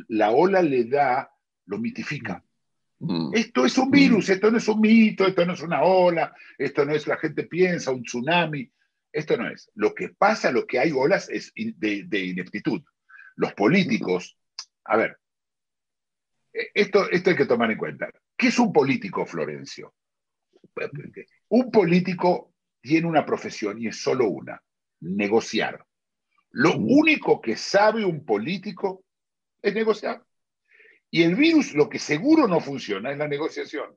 la 0.07 0.31
ola 0.31 0.61
le 0.63 0.85
da, 0.85 1.29
lo 1.67 1.77
mitifica. 1.77 2.43
Mm. 2.99 3.29
Esto 3.35 3.65
es 3.65 3.77
un 3.77 3.91
virus, 3.91 4.29
esto 4.29 4.49
no 4.49 4.57
es 4.57 4.67
un 4.67 4.81
mito, 4.81 5.27
esto 5.27 5.45
no 5.45 5.53
es 5.53 5.61
una 5.61 5.83
ola, 5.83 6.33
esto 6.57 6.83
no 6.83 6.93
es 6.93 7.05
la 7.05 7.17
gente 7.17 7.43
piensa, 7.43 7.91
un 7.91 8.03
tsunami. 8.03 8.71
Esto 9.11 9.37
no 9.37 9.47
es. 9.47 9.69
Lo 9.75 9.93
que 9.93 10.09
pasa, 10.09 10.51
lo 10.51 10.65
que 10.65 10.79
hay 10.79 10.91
olas 10.91 11.29
es 11.29 11.53
de 11.55 12.19
ineptitud 12.19 12.81
los 13.37 13.53
políticos, 13.53 14.37
a 14.83 14.97
ver, 14.97 15.17
e, 16.53 16.69
esto, 16.73 17.09
esto 17.09 17.29
hay 17.29 17.35
que 17.35 17.45
tomar 17.45 17.71
en 17.71 17.77
cuenta. 17.77 18.09
¿Qué 18.35 18.47
es 18.47 18.59
un 18.59 18.73
político, 18.73 19.25
Florencio? 19.25 19.93
Un 21.49 21.71
político 21.71 22.53
tiene 22.81 23.07
una 23.07 23.25
profesión 23.25 23.81
y 23.81 23.87
es 23.87 23.97
solo 23.97 24.29
una, 24.29 24.61
negociar. 24.99 25.83
Lo 26.51 26.77
único 26.77 27.41
que 27.41 27.55
sabe 27.55 28.05
un 28.05 28.25
político 28.25 29.03
es 29.61 29.73
negociar. 29.73 30.23
Y 31.09 31.23
el 31.23 31.35
virus 31.35 31.73
lo 31.73 31.89
que 31.89 31.99
seguro 31.99 32.47
no 32.47 32.59
funciona 32.59 33.11
es 33.11 33.17
la 33.17 33.27
negociación. 33.27 33.95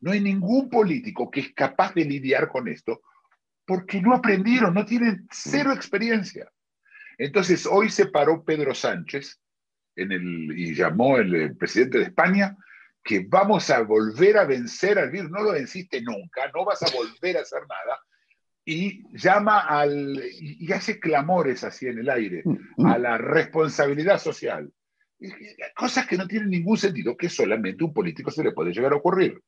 No 0.00 0.12
hay 0.12 0.20
ningún 0.20 0.68
político 0.68 1.30
que 1.30 1.40
es 1.40 1.54
capaz 1.54 1.94
de 1.94 2.04
lidiar 2.04 2.48
con 2.48 2.68
esto 2.68 3.02
porque 3.64 4.00
no 4.00 4.14
aprendieron, 4.14 4.74
no 4.74 4.84
tienen 4.84 5.26
cero 5.30 5.72
experiencia. 5.72 6.50
Entonces, 7.18 7.66
hoy 7.66 7.88
se 7.88 8.06
paró 8.06 8.44
Pedro 8.44 8.74
Sánchez 8.74 9.40
en 9.96 10.12
el, 10.12 10.58
y 10.58 10.74
llamó 10.74 11.16
el, 11.18 11.56
presidente 11.56 11.98
de 11.98 12.04
España 12.04 12.56
que 13.02 13.24
vamos 13.28 13.70
a 13.70 13.82
volver 13.82 14.36
a 14.36 14.44
vencer 14.44 14.98
al 14.98 15.10
virus. 15.10 15.30
No 15.30 15.42
lo 15.42 15.52
venciste 15.52 16.02
nunca, 16.02 16.50
no 16.54 16.64
vas 16.64 16.82
a 16.82 16.94
volver 16.94 17.38
a 17.38 17.40
hacer 17.40 17.60
nada. 17.60 18.00
Y 18.64 19.04
llama 19.16 19.60
al, 19.60 20.20
y 20.40 20.70
hace 20.72 20.98
clamores 20.98 21.62
así 21.62 21.86
en 21.86 22.00
el 22.00 22.10
aire, 22.10 22.42
a 22.84 22.98
la 22.98 23.16
responsabilidad 23.16 24.18
social. 24.18 24.72
Cosas 25.76 26.06
que 26.06 26.18
no 26.18 26.26
tienen 26.26 26.50
ningún 26.50 26.76
sentido, 26.76 27.16
que 27.16 27.28
solamente 27.28 27.84
un 27.84 27.94
político 27.94 28.30
se 28.32 28.42
le 28.42 28.52
puede 28.52 28.72
llegar 28.72 28.92
a 28.92 28.96
ocurrir. 28.96 29.40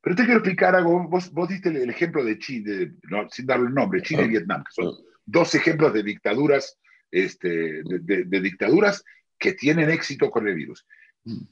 Pero 0.00 0.16
te 0.16 0.24
quiero 0.24 0.38
explicar 0.38 0.74
algo. 0.74 1.06
Vos, 1.08 1.30
vos 1.30 1.48
diste 1.48 1.68
el 1.68 1.90
ejemplo 1.90 2.24
de 2.24 2.38
Chile, 2.38 2.92
sin 3.30 3.46
darle 3.46 3.68
el 3.68 3.74
nombre, 3.74 4.02
Chile 4.02 4.24
y 4.24 4.28
Vietnam, 4.28 4.64
que 4.64 4.82
son 4.82 4.94
dos 5.24 5.54
ejemplos 5.54 5.92
de 5.92 6.02
dictaduras, 6.02 6.78
este, 7.10 7.82
de, 7.84 8.40
dictaduras 8.40 9.04
que 9.38 9.52
tienen 9.52 9.90
éxito 9.90 10.30
con 10.30 10.48
el 10.48 10.54
virus. 10.54 10.86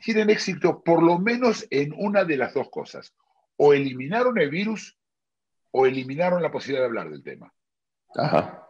Tienen 0.02 0.30
éxito 0.30 0.82
por 0.82 1.02
lo 1.02 1.18
menos 1.18 1.66
en 1.70 1.92
una 1.96 2.24
de 2.24 2.36
las 2.36 2.54
dos 2.54 2.70
cosas. 2.70 3.14
O 3.56 3.72
eliminaron 3.72 4.38
el 4.38 4.50
virus 4.50 4.96
o 5.70 5.86
eliminaron 5.86 6.42
la 6.42 6.50
posibilidad 6.50 6.82
de 6.82 6.86
hablar 6.86 7.10
del 7.10 7.22
tema. 7.22 7.52
Ajá. 8.16 8.66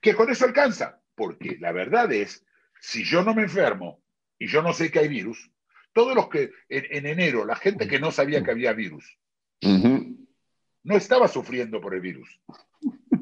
Que 0.00 0.14
con 0.14 0.30
eso 0.30 0.44
alcanza, 0.44 1.00
porque 1.14 1.56
la 1.60 1.72
verdad 1.72 2.12
es, 2.12 2.44
si 2.80 3.04
yo 3.04 3.22
no 3.22 3.34
me 3.34 3.42
enfermo 3.42 4.02
y 4.38 4.46
yo 4.46 4.62
no 4.62 4.72
sé 4.72 4.90
que 4.90 4.98
hay 4.98 5.08
virus, 5.08 5.50
todos 5.92 6.14
los 6.14 6.28
que 6.28 6.50
en, 6.68 7.06
enero, 7.06 7.44
la 7.44 7.56
gente 7.56 7.88
que 7.88 8.00
no 8.00 8.10
sabía 8.10 8.42
que 8.42 8.50
había 8.50 8.72
virus, 8.72 9.18
no 9.62 10.96
estaba 10.96 11.28
sufriendo 11.28 11.80
por 11.80 11.94
el 11.94 12.00
virus. 12.00 12.40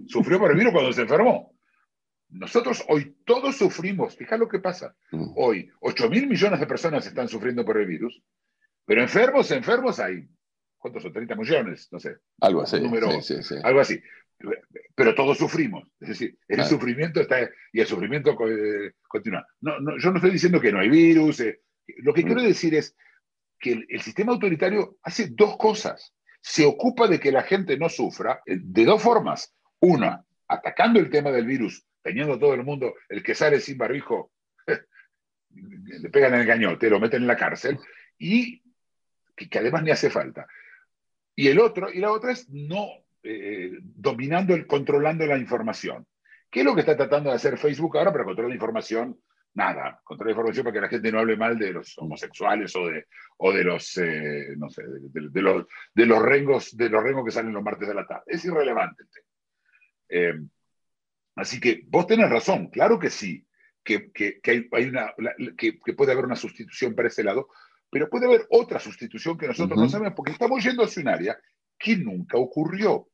Sufrió 0.09 0.39
por 0.39 0.51
el 0.51 0.57
virus 0.57 0.73
cuando 0.73 0.93
se 0.93 1.03
enfermó. 1.03 1.55
Nosotros 2.31 2.85
hoy 2.89 3.17
todos 3.25 3.57
sufrimos. 3.57 4.17
Fija 4.17 4.37
lo 4.37 4.49
que 4.49 4.59
pasa. 4.59 4.95
Hoy 5.37 5.71
8 5.81 6.11
mil 6.11 6.27
millones 6.27 6.61
de 6.61 6.67
personas 6.67 7.07
están 7.07 7.29
sufriendo 7.29 7.65
por 7.65 7.79
el 7.79 7.87
virus, 7.87 8.23
pero 8.85 9.03
enfermos, 9.03 9.51
enfermos 9.51 10.01
hay. 10.01 10.29
¿Cuántos 10.77 11.03
son? 11.03 11.13
30 11.13 11.35
millones, 11.35 11.89
no 11.91 11.99
sé. 11.99 12.17
Algo 12.41 12.63
así. 12.63 12.77
Algo 13.63 13.81
así. 13.81 14.01
Pero 14.95 15.15
todos 15.15 15.39
sufrimos. 15.39 15.89
Es 16.01 16.11
decir, 16.11 16.39
el 16.47 16.65
sufrimiento 16.65 17.21
está 17.21 17.49
y 17.73 17.81
el 17.81 17.87
sufrimiento 17.87 18.37
eh, 18.49 18.93
continúa. 19.09 19.45
No, 19.61 19.81
no, 19.81 19.99
yo 19.99 20.11
no 20.11 20.17
estoy 20.17 20.31
diciendo 20.31 20.61
que 20.61 20.73
no 20.73 20.79
hay 20.79 20.89
virus. 20.89 21.41
Eh, 21.41 21.61
lo 21.99 22.15
que 22.15 22.23
quiero 22.23 22.43
decir 22.43 22.75
es 22.75 22.95
que 23.59 23.85
el, 23.89 24.01
sistema 24.01 24.33
autoritario 24.33 24.99
hace 25.03 25.29
dos 25.31 25.57
cosas. 25.57 26.15
Se 26.41 26.65
ocupa 26.65 27.09
de 27.09 27.19
que 27.19 27.33
la 27.33 27.43
gente 27.43 27.77
no 27.77 27.89
sufra 27.89 28.41
eh, 28.47 28.59
de 28.61 28.85
dos 28.85 29.03
formas. 29.03 29.55
Una, 29.81 30.25
atacando 30.49 30.99
el 30.99 31.11
tema 31.11 31.31
del 31.31 31.47
virus, 31.47 31.85
teniendo 32.03 32.39
todo 32.39 32.55
el 32.55 32.65
mundo, 32.65 32.95
el 33.09 33.23
que 33.23 33.35
sale 33.35 33.61
sin 33.61 33.79
barbijo, 33.79 34.33
le 35.51 36.11
pegan 36.11 36.35
el 36.35 36.47
gañote, 36.47 36.91
lo 36.91 37.01
meten 37.01 37.23
en 37.23 37.29
la 37.29 37.37
cárcel, 37.37 37.79
y 38.19 38.63
que, 39.37 39.59
además 39.59 39.83
ni 39.83 39.91
hace 39.91 40.11
falta. 40.11 40.47
Y 41.35 41.49
el 41.49 41.61
otro, 41.61 41.93
y 41.93 41.99
la 41.99 42.11
otra 42.11 42.33
es 42.33 42.49
no 42.49 42.89
eh, 43.23 43.79
dominando, 43.81 44.55
el, 44.55 44.67
controlando 44.67 45.27
la 45.27 45.39
información. 45.39 46.07
¿Qué 46.51 46.61
es 46.61 46.67
lo 46.67 46.75
que 46.75 46.81
está 46.81 46.97
tratando 46.97 47.31
de 47.31 47.37
hacer 47.37 47.59
Facebook 47.59 47.97
ahora 47.97 48.11
para 48.13 48.25
controlar 48.25 48.49
la 48.49 48.57
información 48.57 49.21
nada, 49.55 50.01
contra 50.05 50.25
la 50.25 50.33
información 50.33 50.65
para 50.65 50.75
que 50.75 50.81
la 50.81 50.89
gente 50.89 51.11
no 51.11 51.19
hable 51.19 51.37
mal 51.37 51.59
de 51.59 51.73
los 51.73 51.99
homosexuales 51.99 52.75
o 52.77 52.87
de, 52.87 53.07
o 53.39 53.53
de 53.53 53.65
los, 53.65 53.97
eh, 53.99 54.55
no 54.57 54.71
sé, 54.71 54.83
de, 54.87 55.43
los, 55.43 55.67
de 55.95 56.07
los 56.07 56.23
rengos, 56.23 56.77
de 56.77 56.89
los 56.89 57.03
rengos 57.03 57.25
que 57.25 57.33
salen 57.33 57.53
los 57.53 57.63
martes 57.63 57.89
de 57.89 57.95
la 57.95 58.07
tarde. 58.07 58.23
Es 58.27 58.45
irrelevante 58.45 59.05
eh, 60.09 60.35
así 61.37 61.61
que 61.61 61.83
vos 61.87 62.07
tenés 62.07 62.31
razón, 62.31 62.69
claro 62.69 62.99
que 62.99 63.11
sí, 63.11 63.47
que, 63.85 64.13
que, 64.13 64.69
hay, 64.73 64.85
una, 64.85 65.15
que, 65.57 65.73
puede 65.95 66.13
haber 66.13 66.27
una 66.27 66.37
sustitución 66.37 66.95
para 66.95 67.09
ese 67.09 67.25
lado, 67.25 67.49
pero 67.91 68.11
puede 68.11 68.27
haber 68.27 68.47
otra 68.51 68.79
sustitución 68.79 69.39
que 69.39 69.47
nosotros 69.47 69.79
no 69.79 69.89
sabemos, 69.89 70.15
porque 70.15 70.33
estamos 70.33 70.63
yendo 70.63 70.85
hacia 70.85 71.03
un 71.03 71.09
área 71.09 71.39
que 71.79 71.97
nunca 71.97 72.37
ocurrió. 72.37 73.09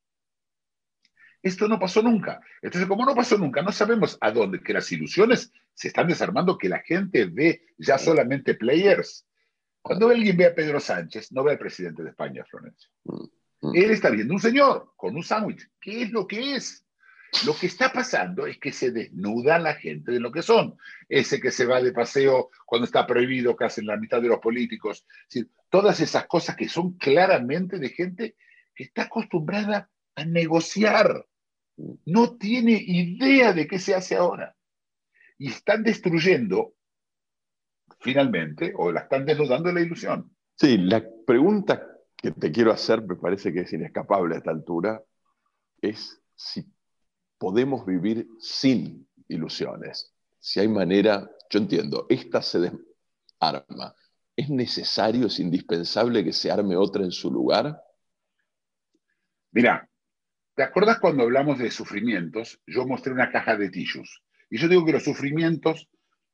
Esto 1.43 1.69
no 1.69 1.79
pasó 1.79 2.03
nunca. 2.03 2.41
Entonces, 2.63 2.89
como 2.89 3.05
no 3.05 3.15
pasó 3.15 3.37
nunca, 3.37 3.63
no 3.63 3.71
sabemos 3.71 4.17
a 4.21 4.33
dónde, 4.33 4.63
que 4.63 4.73
las 4.73 4.91
ilusiones 4.91 5.53
se 5.75 5.89
están 5.89 6.09
desarmando, 6.09 6.57
que 6.57 6.71
la 6.71 6.81
gente 6.81 7.27
ve 7.27 7.67
ya 7.77 7.99
solamente 7.99 8.55
players. 8.55 9.27
Cuando 9.83 10.09
alguien 10.09 10.37
ve 10.37 10.47
a 10.47 10.55
Pedro 10.55 10.81
Sánchez, 10.81 11.31
no 11.33 11.45
ve 11.45 11.53
al 11.53 11.59
presidente 11.59 12.03
de 12.03 12.11
España, 12.11 12.45
Florencia. 12.45 12.89
Mm, 13.05 13.25
mm. 13.61 13.77
Él 13.77 13.91
está 13.91 14.09
viendo 14.09 14.33
un 14.33 14.41
señor 14.41 14.95
con 14.97 15.15
un 15.15 15.23
sándwich. 15.23 15.69
¿Qué 15.79 16.03
es 16.03 16.11
lo 16.11 16.27
que 16.27 16.57
es? 16.57 16.84
Lo 17.47 17.55
que 17.55 17.67
está 17.67 17.93
pasando 17.93 18.47
es 18.47 18.59
que 18.59 18.73
se 18.73 18.91
desnuda 18.91 19.59
la 19.59 19.75
gente 19.75 20.13
de 20.13 20.21
lo 20.21 20.31
que 20.31 20.43
son. 20.43 20.77
Ese 21.09 21.41
que 21.41 21.51
se 21.51 21.67
va 21.67 21.83
de 21.83 21.93
paseo 21.93 22.51
cuando 22.65 22.87
está 22.87 23.07
prohibido, 23.07 23.57
que 23.57 23.65
hacen 23.65 23.87
la 23.87 23.97
mitad 23.97 24.23
de 24.23 24.29
los 24.29 24.39
políticos. 24.39 25.07
todas 25.69 26.01
esas 26.01 26.27
cosas 26.27 26.57
que 26.57 26.69
son 26.69 26.93
claramente 26.93 27.79
de 27.79 27.89
gente 27.91 28.37
que 28.75 28.85
está 28.85 29.03
acostumbrada 29.03 29.91
a 30.15 30.25
negociar 30.25 31.27
no 32.07 32.37
tiene 32.37 32.73
idea 32.73 33.53
de 33.53 33.67
qué 33.67 33.79
se 33.79 33.95
hace 33.95 34.17
ahora. 34.17 34.57
Y 35.37 35.49
están 35.49 35.83
destruyendo, 35.83 36.75
finalmente, 38.01 38.73
o 38.77 38.93
la 38.93 39.01
están 39.01 39.27
desnudando 39.27 39.73
la 39.73 39.81
ilusión. 39.81 40.35
Sí, 40.57 40.79
la 40.79 41.05
pregunta 41.27 41.85
que 42.17 42.31
te 42.31 42.53
quiero 42.53 42.73
hacer, 42.73 43.03
me 43.03 43.17
parece 43.17 43.53
que 43.53 43.61
es 43.61 43.73
inescapable 43.73 44.37
a 44.37 44.39
esta 44.39 44.53
altura, 44.53 45.03
es 45.83 46.23
si 46.37 46.65
podemos 47.45 47.85
vivir 47.85 48.27
sin 48.39 49.07
ilusiones. 49.29 50.15
Si 50.39 50.61
hay 50.61 50.69
manera, 50.69 51.31
yo 51.51 51.59
entiendo, 51.59 52.07
esta 52.09 52.41
se 52.41 52.59
desarma. 52.59 53.95
¿Es 54.35 54.49
necesario, 54.49 55.27
es 55.27 55.39
indispensable 55.39 56.25
que 56.25 56.33
se 56.33 56.51
arme 56.51 56.75
otra 56.75 57.05
en 57.05 57.11
su 57.11 57.31
lugar? 57.31 57.79
Mira, 59.53 59.87
¿Te 60.55 60.63
acuerdas 60.63 61.01
cuando 61.01 61.25
hablamos 61.25 61.59
de 61.59 61.71
sufrimientos? 61.71 62.61
Yo 62.67 62.87
mostré 62.87 63.13
una 63.13 63.31
caja 63.31 63.57
de 63.57 63.69
tissues. 63.69 64.23
Y 64.49 64.57
yo 64.57 64.69
digo 64.69 64.87
que 64.87 64.93
los 64.93 65.03
sufrimientos 65.03 65.89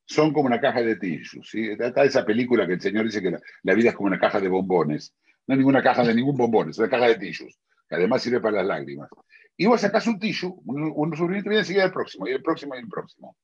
son 0.05 0.33
como 0.33 0.47
una 0.47 0.61
caja 0.61 0.83
de 0.83 0.95
tissues. 0.95 1.49
¿sí? 1.49 1.71
Está 1.71 2.05
esa 2.05 2.25
película 2.25 2.69
que 2.69 2.75
el 2.75 2.81
señor 2.81 3.07
dice 3.07 3.21
que 3.21 3.33
la, 3.63 3.75
vida 3.75 3.89
es 3.89 3.97
como 3.97 4.09
una 4.09 4.21
caja 4.21 4.39
de 4.39 4.49
bombones. 4.49 5.17
No 5.47 5.55
hay 5.55 5.59
ninguna 5.59 5.83
caja 5.83 6.05
de 6.05 6.15
ningún 6.15 6.37
bombón, 6.37 6.71
es 6.71 6.79
una 6.79 6.89
caja 6.89 7.09
de 7.09 7.17
tissues, 7.17 7.59
además 7.91 8.23
sirve 8.23 8.41
para 8.41 8.59
las 8.59 8.67
lágrimas. 8.67 9.11
Y 9.57 9.67
vos 9.67 9.81
sacás 9.81 10.07
un 10.07 10.19
tissue, 10.19 10.55
un, 10.65 11.11
sufrimiento 11.17 11.51
viene 11.51 11.61
enseguida 11.61 11.85
el 11.85 11.93
próximo, 11.93 12.27
y 12.27 12.33
el 12.33 12.43
próximo, 12.43 12.75
y 12.75 12.79
el 12.79 12.89
próximo. 12.89 13.37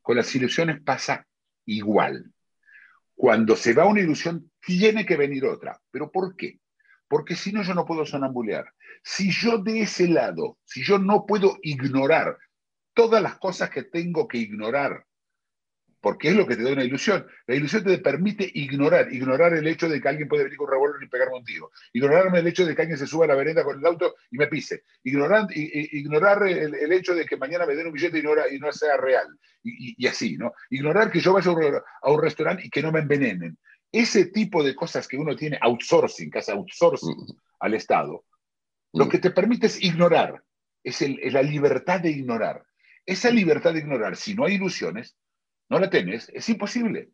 Con 0.00 0.16
las 0.16 0.34
ilusiones 0.34 0.80
pasa 0.82 1.26
igual. 1.66 2.32
Cuando 3.14 3.54
se 3.54 3.74
va 3.74 3.84
una 3.84 4.00
ilusión, 4.00 4.50
tiene 4.60 5.04
que 5.04 5.16
venir 5.16 5.44
otra. 5.44 5.78
¿Pero 5.90 6.10
por 6.10 6.36
qué? 6.36 6.60
Porque 7.06 7.36
si 7.36 7.52
no, 7.52 7.62
yo 7.62 7.74
no 7.74 7.84
puedo 7.84 8.06
sonambulear. 8.06 8.72
Si 9.04 9.30
yo 9.30 9.58
de 9.58 9.82
ese 9.82 10.08
lado, 10.08 10.58
si 10.64 10.82
yo 10.82 10.98
no 10.98 11.26
puedo 11.26 11.58
ignorar 11.62 12.38
todas 12.94 13.22
las 13.22 13.38
cosas 13.38 13.68
que 13.68 13.82
tengo 13.82 14.26
que 14.26 14.38
ignorar, 14.38 15.04
porque 16.02 16.28
es 16.28 16.34
lo 16.34 16.46
que 16.46 16.56
te 16.56 16.64
da 16.64 16.72
una 16.72 16.84
ilusión. 16.84 17.24
La 17.46 17.54
ilusión 17.54 17.84
te 17.84 17.96
permite 17.98 18.50
ignorar, 18.52 19.10
ignorar 19.12 19.54
el 19.54 19.66
hecho 19.68 19.88
de 19.88 20.00
que 20.00 20.08
alguien 20.08 20.28
puede 20.28 20.42
venir 20.42 20.58
con 20.58 20.66
un 20.66 20.72
revólver 20.72 21.02
y 21.02 21.08
pegarme 21.08 21.38
un 21.38 21.44
tiro, 21.44 21.70
ignorarme 21.92 22.40
el 22.40 22.46
hecho 22.48 22.66
de 22.66 22.74
que 22.74 22.82
alguien 22.82 22.98
se 22.98 23.06
suba 23.06 23.24
a 23.24 23.28
la 23.28 23.36
vereda 23.36 23.62
con 23.62 23.78
el 23.78 23.86
auto 23.86 24.16
y 24.30 24.36
me 24.36 24.48
pise, 24.48 24.82
ignorar, 25.04 25.46
ignorar 25.54 26.42
el, 26.42 26.92
hecho 26.92 27.14
de 27.14 27.24
que 27.24 27.36
mañana 27.36 27.66
me 27.66 27.76
den 27.76 27.86
un 27.86 27.92
billete 27.92 28.18
y 28.18 28.22
no, 28.22 28.32
y 28.50 28.58
no 28.58 28.72
sea 28.72 28.96
real, 28.96 29.28
y, 29.62 30.06
así, 30.08 30.36
¿no? 30.36 30.52
Ignorar 30.70 31.10
que 31.10 31.20
yo 31.20 31.32
vaya 31.32 31.52
a 32.02 32.10
un, 32.10 32.20
restaurante 32.20 32.66
y 32.66 32.70
que 32.70 32.82
no 32.82 32.90
me 32.90 32.98
envenenen. 32.98 33.56
Ese 33.92 34.26
tipo 34.26 34.64
de 34.64 34.74
cosas 34.74 35.06
que 35.06 35.16
uno 35.16 35.36
tiene 35.36 35.58
outsourcing, 35.60 36.30
que 36.30 36.40
hace 36.40 36.50
outsourcing 36.50 37.16
mm. 37.16 37.36
al 37.60 37.74
Estado, 37.74 38.24
lo 38.92 39.08
que 39.08 39.18
te 39.18 39.30
permite 39.30 39.68
es 39.68 39.80
ignorar, 39.80 40.42
es, 40.82 41.00
la 41.32 41.42
libertad 41.42 42.00
de 42.00 42.10
ignorar. 42.10 42.64
Esa 43.06 43.30
libertad 43.30 43.72
de 43.72 43.80
ignorar, 43.80 44.16
si 44.16 44.34
no 44.34 44.46
hay 44.46 44.54
ilusiones, 44.54 45.16
no 45.72 45.78
la 45.78 45.88
tenés, 45.88 46.30
es 46.34 46.46
imposible. 46.50 47.08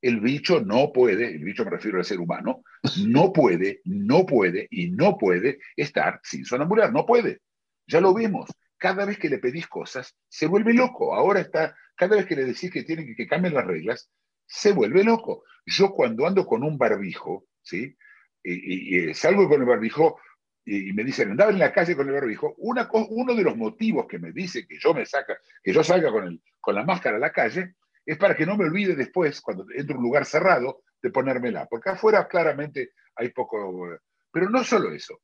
El 0.00 0.20
bicho 0.20 0.60
no 0.60 0.92
puede, 0.92 1.34
el 1.34 1.42
bicho 1.42 1.64
me 1.64 1.72
refiero 1.72 1.98
al 1.98 2.04
ser 2.04 2.20
humano, 2.20 2.62
no 3.08 3.32
puede, 3.32 3.80
no 3.84 4.24
puede 4.24 4.68
y 4.70 4.90
no 4.90 5.18
puede 5.18 5.58
estar 5.76 6.20
sin 6.22 6.44
sonambular, 6.44 6.92
no 6.92 7.04
puede. 7.04 7.40
Ya 7.88 8.00
lo 8.00 8.14
vimos. 8.14 8.48
Cada 8.78 9.04
vez 9.04 9.18
que 9.18 9.28
le 9.28 9.38
pedís 9.38 9.66
cosas, 9.66 10.14
se 10.28 10.46
vuelve 10.46 10.74
loco. 10.74 11.12
Ahora 11.12 11.40
está, 11.40 11.74
cada 11.96 12.14
vez 12.14 12.26
que 12.26 12.36
le 12.36 12.44
decís 12.44 12.70
que 12.70 12.84
tienen 12.84 13.06
que, 13.06 13.16
que 13.16 13.26
cambien 13.26 13.54
las 13.54 13.66
reglas, 13.66 14.08
se 14.46 14.70
vuelve 14.72 15.02
loco. 15.02 15.42
Yo 15.66 15.90
cuando 15.90 16.24
ando 16.24 16.46
con 16.46 16.62
un 16.62 16.78
barbijo, 16.78 17.46
¿sí? 17.62 17.96
y 18.44 19.12
salgo 19.14 19.48
con 19.48 19.60
el 19.62 19.66
barbijo, 19.66 20.20
y, 20.64 20.92
me 20.92 21.02
dicen, 21.02 21.30
andaba 21.30 21.50
en 21.50 21.58
la 21.58 21.72
calle 21.72 21.96
con 21.96 22.06
el 22.06 22.14
barbijo, 22.14 22.54
una, 22.58 22.88
uno 22.92 23.34
de 23.34 23.42
los 23.42 23.56
motivos 23.56 24.06
que 24.06 24.18
me 24.18 24.32
dice 24.32 24.66
que 24.66 24.78
yo 24.78 24.94
me 24.94 25.04
saca, 25.04 25.36
que 25.62 25.72
yo 25.72 25.82
salga 25.82 26.12
con, 26.12 26.28
el, 26.28 26.42
con 26.60 26.74
la 26.74 26.84
máscara 26.84 27.16
a 27.16 27.20
la 27.20 27.32
calle, 27.32 27.74
es 28.04 28.18
para 28.18 28.34
que 28.34 28.46
no 28.46 28.56
me 28.56 28.64
olvide 28.64 28.94
después, 28.94 29.40
cuando 29.40 29.66
entro 29.74 29.96
a 29.96 29.98
un 29.98 30.04
lugar 30.04 30.24
cerrado, 30.26 30.82
de 31.00 31.10
ponérmela. 31.10 31.66
Porque 31.66 31.90
afuera 31.90 32.26
claramente 32.26 32.92
hay 33.16 33.30
poco... 33.30 33.98
Pero 34.30 34.50
no 34.50 34.64
solo 34.64 34.92
eso. 34.92 35.20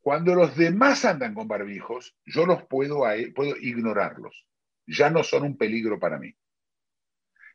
Cuando 0.00 0.34
los 0.34 0.56
demás 0.56 1.04
andan 1.04 1.34
con 1.34 1.48
barbijos, 1.48 2.16
yo 2.24 2.46
los 2.46 2.64
puedo, 2.66 3.02
puedo 3.34 3.56
ignorarlos. 3.56 4.46
Ya 4.86 5.10
no 5.10 5.22
son 5.22 5.44
un 5.44 5.56
peligro 5.56 5.98
para 5.98 6.18
mí. 6.18 6.34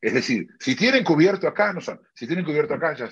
Es 0.02 0.14
decir, 0.14 0.48
si 0.60 0.76
tienen 0.76 1.04
cubierto 1.04 1.48
acá, 1.48 1.74
no 1.74 1.82
son. 1.82 2.02
Si 2.14 2.28
tienen 2.28 2.46
cubierto 2.46 2.74
acá, 2.74 2.94
ya... 2.96 3.10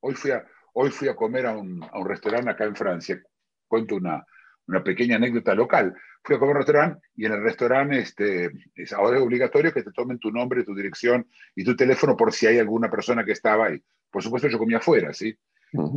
Hoy 0.00 0.14
fui 0.14 0.30
a, 0.30 0.46
Hoy 0.80 0.90
fui 0.90 1.08
a 1.08 1.16
comer 1.16 1.44
a 1.44 1.56
un, 1.56 1.84
restaurante 2.04 2.50
acá 2.50 2.64
en 2.64 2.76
Francia. 2.76 3.20
Cuento 3.66 3.96
una, 3.96 4.24
una 4.68 4.84
pequeña 4.84 5.16
anécdota 5.16 5.54
local. 5.54 5.94
Fui 6.22 6.36
a 6.36 6.38
comer 6.38 6.56
a 6.56 6.58
un 6.58 6.64
restaurante 6.64 7.08
y 7.16 7.26
en 7.26 7.32
el 7.32 7.42
restaurante 7.42 7.98
este, 7.98 8.50
es, 8.74 8.92
ahora 8.92 9.16
es 9.16 9.22
obligatorio 9.22 9.72
que 9.72 9.82
te 9.82 9.92
tomen 9.92 10.18
tu 10.18 10.30
nombre, 10.30 10.64
tu 10.64 10.74
dirección 10.74 11.26
y 11.56 11.64
tu 11.64 11.74
teléfono 11.74 12.16
por 12.16 12.32
si 12.32 12.46
hay 12.46 12.58
alguna 12.58 12.90
persona 12.90 13.24
que 13.24 13.32
estaba 13.32 13.66
ahí. 13.66 13.82
Por 14.10 14.22
supuesto, 14.22 14.48
yo 14.48 14.58
comía 14.58 14.78
afuera, 14.78 15.12
¿sí? 15.12 15.36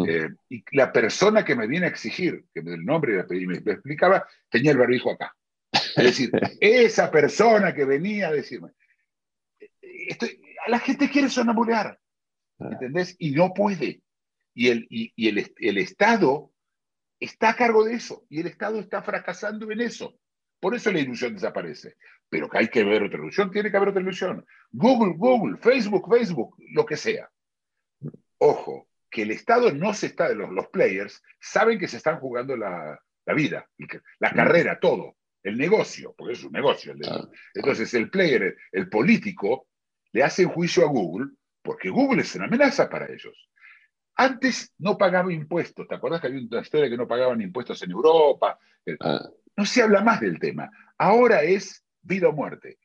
Eh, 0.05 0.27
y 0.49 0.63
la 0.73 0.91
persona 0.91 1.45
que 1.45 1.55
me 1.55 1.65
viene 1.65 1.85
a 1.85 1.89
exigir 1.89 2.43
que 2.53 2.61
me 2.61 2.71
dé 2.71 2.75
el 2.75 2.85
nombre 2.85 3.25
y 3.29 3.47
me, 3.47 3.61
me 3.61 3.71
explicaba 3.71 4.27
tenía 4.49 4.71
el 4.71 4.77
barbijo 4.77 5.11
acá. 5.11 5.33
Es 5.71 6.03
decir, 6.03 6.31
esa 6.59 7.09
persona 7.09 7.73
que 7.73 7.85
venía 7.85 8.29
a 8.29 8.33
decirme, 8.33 8.71
estoy, 9.81 10.41
a 10.65 10.69
la 10.69 10.79
gente 10.79 11.09
quiere 11.09 11.29
sonambulear, 11.29 11.97
ah. 12.59 12.69
¿entendés? 12.71 13.15
Y 13.19 13.31
no 13.31 13.53
puede. 13.53 14.01
Y, 14.53 14.67
el, 14.67 14.87
y, 14.89 15.29
el, 15.29 15.53
el, 15.57 15.77
Estado 15.77 16.50
está 17.21 17.51
a 17.51 17.55
cargo 17.55 17.85
de 17.85 17.93
eso, 17.93 18.25
y 18.29 18.41
el 18.41 18.47
Estado 18.47 18.79
está 18.79 19.01
fracasando 19.01 19.71
en 19.71 19.79
eso. 19.79 20.19
Por 20.59 20.75
eso 20.75 20.91
la 20.91 20.99
ilusión 20.99 21.33
desaparece. 21.33 21.95
Pero 22.29 22.49
que 22.49 22.57
hay 22.57 22.67
que 22.67 22.83
ver 22.83 23.03
otra 23.03 23.19
ilusión, 23.19 23.51
tiene 23.51 23.71
que 23.71 23.77
haber 23.77 23.89
otra 23.89 24.01
ilusión. 24.01 24.45
Google, 24.71 25.13
Google, 25.17 25.57
Facebook, 25.57 26.09
Facebook, 26.09 26.55
lo 26.73 26.85
que 26.85 26.97
sea. 26.97 27.29
Ojo, 28.39 28.89
que 29.09 29.23
el 29.23 29.31
Estado 29.31 29.71
no 29.71 29.93
se 29.93 30.07
está, 30.07 30.29
los, 30.33 30.49
los 30.49 30.67
players 30.67 31.21
saben 31.39 31.77
que 31.77 31.87
se 31.87 31.97
están 31.97 32.19
jugando 32.19 32.55
la, 32.57 32.99
la 33.25 33.33
vida, 33.33 33.69
la 34.19 34.31
carrera, 34.31 34.79
todo, 34.79 35.17
el 35.43 35.57
negocio, 35.57 36.13
porque 36.17 36.33
es 36.33 36.43
un 36.43 36.51
negocio. 36.51 36.93
Ah. 37.07 37.27
Entonces 37.53 37.93
el 37.93 38.09
player, 38.09 38.55
el 38.71 38.89
político, 38.89 39.67
le 40.13 40.23
hacen 40.23 40.49
juicio 40.49 40.83
a 40.83 40.89
Google 40.89 41.31
porque 41.61 41.89
Google 41.89 42.21
es 42.21 42.33
una 42.35 42.45
amenaza 42.45 42.89
para 42.89 43.11
ellos. 43.11 43.49
Antes 44.15 44.73
no 44.77 44.97
pagaba 44.97 45.33
impuestos, 45.33 45.87
¿te 45.87 45.95
acuerdas 45.95 46.21
que 46.21 46.27
había 46.27 46.41
una 46.41 46.61
historia 46.61 46.89
que 46.89 46.97
no 46.97 47.07
pagaban 47.07 47.41
impuestos 47.41 47.81
en 47.83 47.91
Europa? 47.91 48.59
Ah. 48.99 49.29
No 49.55 49.65
se 49.65 49.81
habla 49.81 50.01
más 50.01 50.19
del 50.21 50.39
tema. 50.39 50.69
Ahora 50.97 51.43
es 51.43 51.83
vida 52.01 52.29
o 52.29 52.33
muerte. 52.33 52.77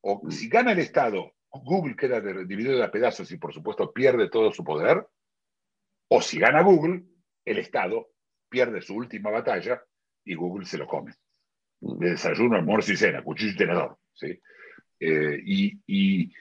O 0.00 0.22
mm. 0.24 0.30
si 0.30 0.48
gana 0.48 0.72
el 0.72 0.78
Estado, 0.78 1.32
Google 1.50 1.96
queda 1.96 2.20
dividido 2.20 2.82
a 2.82 2.90
pedazos 2.90 3.30
y 3.32 3.38
por 3.38 3.52
supuesto 3.52 3.92
pierde 3.92 4.28
todo 4.28 4.52
su 4.52 4.64
poder. 4.64 5.06
O 6.08 6.20
si 6.20 6.38
gana 6.38 6.62
Google, 6.62 7.04
el 7.44 7.58
Estado 7.58 8.10
pierde 8.48 8.82
su 8.82 8.94
última 8.94 9.30
batalla 9.30 9.82
y 10.24 10.34
Google 10.34 10.66
se 10.66 10.78
lo 10.78 10.86
come. 10.86 11.14
Mm. 11.80 11.98
De 11.98 12.10
desayuno, 12.10 12.56
almuerzo 12.56 12.92
y 12.92 12.96
cena, 12.96 13.22
cuchillo 13.22 13.52
y 13.52 13.56
tenedor. 13.56 13.98
¿sí? 14.14 14.40
Eh, 14.98 15.40
y 15.44 16.32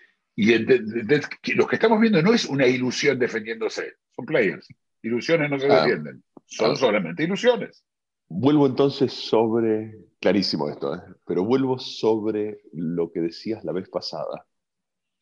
y 0.42 1.54
lo 1.54 1.68
que 1.68 1.76
estamos 1.76 2.00
viendo 2.00 2.22
no 2.22 2.34
es 2.34 2.46
una 2.46 2.66
ilusión 2.66 3.20
defendiéndose, 3.20 3.96
son 4.20 4.26
players. 4.26 4.68
Ilusiones 5.02 5.50
no 5.50 5.60
se 5.60 5.68
ah. 5.68 5.82
defienden, 5.82 6.24
son 6.46 6.76
solamente 6.76 7.24
ilusiones. 7.24 7.86
Vuelvo 8.28 8.68
entonces 8.68 9.14
sobre, 9.14 9.98
clarísimo 10.20 10.70
esto, 10.70 10.94
¿eh? 10.94 11.02
pero 11.26 11.44
vuelvo 11.44 11.80
sobre 11.80 12.62
lo 12.74 13.12
que 13.12 13.22
decías 13.22 13.64
la 13.64 13.72
vez 13.72 13.90
pasada, 13.90 14.46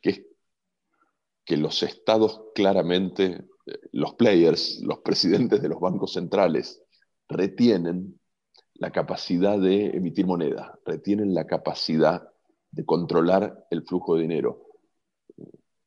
que 0.01 0.09
es 0.09 0.25
que 1.45 1.55
los 1.55 1.83
estados 1.83 2.41
claramente, 2.53 3.45
eh, 3.65 3.79
los 3.93 4.15
players, 4.15 4.81
los 4.83 4.99
presidentes 4.99 5.61
de 5.61 5.69
los 5.69 5.79
bancos 5.79 6.13
centrales, 6.13 6.83
retienen 7.29 8.19
la 8.73 8.91
capacidad 8.91 9.57
de 9.57 9.91
emitir 9.91 10.25
moneda, 10.25 10.77
retienen 10.85 11.33
la 11.33 11.47
capacidad 11.47 12.29
de 12.71 12.85
controlar 12.85 13.65
el 13.71 13.83
flujo 13.83 14.15
de 14.15 14.23
dinero 14.23 14.67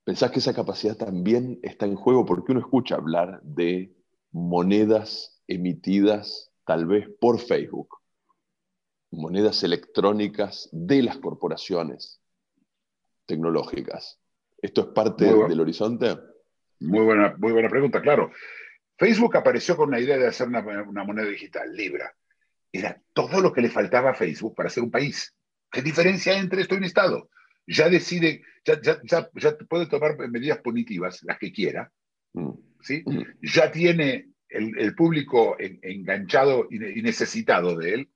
¿Pensás 0.04 0.30
que 0.30 0.38
esa 0.38 0.54
capacidad 0.54 0.96
también 0.96 1.58
está 1.62 1.86
en 1.86 1.96
juego? 1.96 2.24
Porque 2.24 2.52
uno 2.52 2.60
escucha 2.60 2.96
hablar 2.96 3.40
de 3.42 3.94
monedas 4.32 5.42
emitidas 5.46 6.52
tal 6.64 6.86
vez 6.86 7.08
por 7.20 7.38
Facebook, 7.40 7.98
monedas 9.10 9.62
electrónicas 9.62 10.68
de 10.72 11.02
las 11.02 11.18
corporaciones 11.18 12.20
tecnológicas. 13.26 14.20
¿Esto 14.58 14.82
es 14.82 14.86
parte 14.88 15.24
del 15.24 15.60
horizonte? 15.60 16.18
Muy 16.80 17.04
buena, 17.04 17.34
muy 17.38 17.52
buena 17.52 17.68
pregunta, 17.68 18.00
claro. 18.00 18.30
Facebook 18.96 19.36
apareció 19.36 19.76
con 19.76 19.90
la 19.90 20.00
idea 20.00 20.18
de 20.18 20.26
hacer 20.26 20.48
una, 20.48 20.60
una, 20.60 21.04
moneda 21.04 21.26
digital, 21.26 21.74
Libra. 21.74 22.14
Era 22.72 23.00
todo 23.12 23.40
lo 23.40 23.52
que 23.52 23.62
le 23.62 23.70
faltaba 23.70 24.10
a 24.10 24.14
Facebook 24.14 24.54
para 24.54 24.68
ser 24.68 24.82
un 24.82 24.90
país. 24.90 25.34
¿Qué 25.70 25.82
diferencia 25.82 26.32
hay 26.32 26.40
entre 26.40 26.62
esto 26.62 26.74
y 26.74 26.78
un 26.78 26.84
Estado? 26.84 27.30
Ya 27.70 27.88
decide, 27.88 28.42
ya, 28.64 28.80
ya, 28.80 29.00
ya, 29.04 29.28
puede 29.68 29.86
tomar 29.86 30.16
medidas 30.28 30.58
punitivas, 30.58 31.22
las 31.22 31.38
que 31.38 31.52
quiera, 31.52 31.90
mm. 32.32 32.50
¿sí? 32.82 33.02
Mm. 33.06 33.22
ya 33.42 33.70
tiene 33.70 34.30
el, 34.48 34.76
el 34.78 34.94
público 34.94 35.56
enganchado 35.58 36.66
y, 36.70 36.78
necesitado 37.02 37.76
de 37.76 37.94
él, 37.94 38.10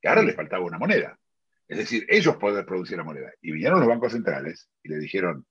que 0.00 0.08
ahora 0.08 0.22
mm. 0.22 0.26
le 0.26 0.32
faltaba 0.32 0.64
una 0.64 0.78
moneda. 0.78 1.18
Es 1.68 1.78
decir, 1.78 2.06
ellos 2.08 2.36
pueden 2.36 2.64
producir 2.64 2.96
la 2.96 3.04
moneda. 3.04 3.30
Y 3.40 3.52
vinieron 3.52 3.80
los 3.80 3.88
bancos 3.88 4.12
centrales 4.12 4.68
y 4.82 4.88
le 4.88 4.98
dijeron, 4.98 5.46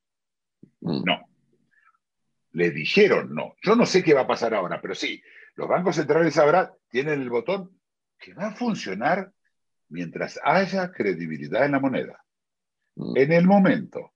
no. 0.82 1.28
Le 2.52 2.72
dijeron 2.72 3.34
no. 3.34 3.56
Yo 3.62 3.76
no 3.76 3.86
sé 3.86 4.04
qué 4.04 4.14
va 4.14 4.22
a 4.22 4.28
pasar 4.28 4.54
ahora, 4.54 4.80
pero 4.80 4.94
sí, 4.94 5.22
los 5.56 5.68
bancos 5.68 5.96
centrales 5.96 6.38
ahora 6.38 6.72
tienen 6.90 7.22
el 7.22 7.30
botón 7.30 7.80
que 8.20 8.34
va 8.34 8.48
a 8.48 8.56
funcionar 8.56 9.32
mientras 9.90 10.40
haya 10.44 10.92
credibilidad 10.92 11.66
en 11.66 11.72
la 11.72 11.80
moneda. 11.80 12.24
Mm. 12.96 13.18
En 13.18 13.32
el 13.32 13.46
momento 13.46 14.14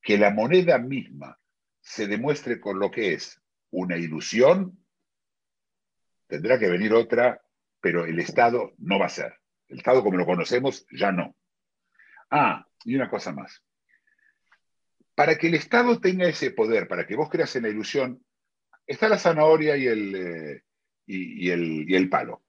que 0.00 0.18
la 0.18 0.30
moneda 0.30 0.78
misma 0.78 1.38
se 1.80 2.06
demuestre 2.06 2.60
con 2.60 2.78
lo 2.78 2.90
que 2.90 3.14
es 3.14 3.40
una 3.70 3.96
ilusión, 3.96 4.78
tendrá 6.26 6.58
que 6.58 6.68
venir 6.68 6.92
otra, 6.92 7.42
pero 7.80 8.04
el 8.04 8.18
Estado 8.18 8.72
no 8.78 8.98
va 8.98 9.06
a 9.06 9.10
ser. 9.10 9.34
El 9.68 9.78
Estado 9.78 10.02
como 10.02 10.16
lo 10.16 10.26
conocemos 10.26 10.86
ya 10.90 11.12
no. 11.12 11.36
Ah, 12.30 12.66
y 12.84 12.94
una 12.94 13.08
cosa 13.08 13.32
más. 13.32 13.62
Para 15.14 15.36
que 15.36 15.48
el 15.48 15.54
Estado 15.54 16.00
tenga 16.00 16.26
ese 16.26 16.50
poder, 16.50 16.88
para 16.88 17.06
que 17.06 17.16
vos 17.16 17.28
creas 17.28 17.54
en 17.56 17.64
la 17.64 17.68
ilusión, 17.68 18.24
está 18.86 19.08
la 19.08 19.18
zanahoria 19.18 19.76
y 19.76 19.86
el, 19.86 20.14
eh, 20.14 20.62
y, 21.06 21.50
el, 21.50 21.90
y 21.90 21.94
el 21.94 22.08
palo. 22.08 22.42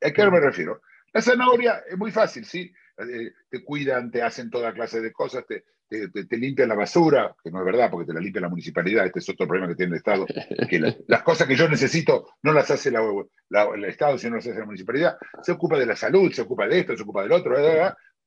¿A 0.00 0.10
qué 0.10 0.24
me 0.24 0.40
mm. 0.40 0.42
refiero? 0.42 0.82
La 1.12 1.22
zanahoria 1.22 1.82
es 1.88 1.96
muy 1.96 2.10
fácil, 2.10 2.44
¿sí? 2.44 2.72
Eh, 2.98 3.32
te 3.48 3.64
cuidan, 3.64 4.10
te 4.10 4.22
hacen 4.22 4.50
toda 4.50 4.72
clase 4.72 5.00
de 5.00 5.12
cosas, 5.12 5.44
te, 5.46 5.64
te, 5.88 6.36
limpian 6.36 6.68
la 6.68 6.74
basura, 6.74 7.34
que 7.42 7.50
no 7.50 7.60
es 7.60 7.64
verdad 7.64 7.90
porque 7.90 8.06
te 8.06 8.12
la 8.12 8.20
limpia 8.20 8.40
la 8.40 8.48
municipalidad, 8.48 9.06
este 9.06 9.20
es 9.20 9.28
otro 9.28 9.46
problema 9.46 9.68
que 9.68 9.76
tiene 9.76 9.92
el 9.92 9.98
Estado, 9.98 10.26
que 10.68 10.80
las 11.06 11.22
cosas 11.22 11.46
que 11.46 11.54
yo 11.54 11.68
necesito 11.68 12.34
no 12.42 12.52
las 12.52 12.70
hace 12.70 12.90
el 12.90 13.84
Estado, 13.84 14.18
sino 14.18 14.36
las 14.36 14.46
hace 14.46 14.58
la 14.58 14.66
municipalidad, 14.66 15.16
se 15.42 15.52
ocupa 15.52 15.78
de 15.78 15.86
la 15.86 15.94
salud, 15.94 16.32
se 16.32 16.42
ocupa 16.42 16.66
de 16.66 16.80
esto, 16.80 16.96
se 16.96 17.04
ocupa 17.04 17.22
del 17.22 17.32
otro, 17.32 17.54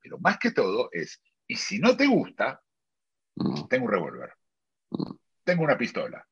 pero 0.01 0.17
más 0.19 0.39
que 0.39 0.51
todo 0.51 0.89
es, 0.91 1.21
y 1.47 1.55
si 1.55 1.79
no 1.79 1.97
te 1.97 2.07
gusta, 2.07 2.61
mm. 3.35 3.67
tengo 3.67 3.85
un 3.85 3.91
revólver, 3.91 4.33
mm. 4.91 5.11
tengo 5.43 5.63
una 5.63 5.77
pistola, 5.77 6.25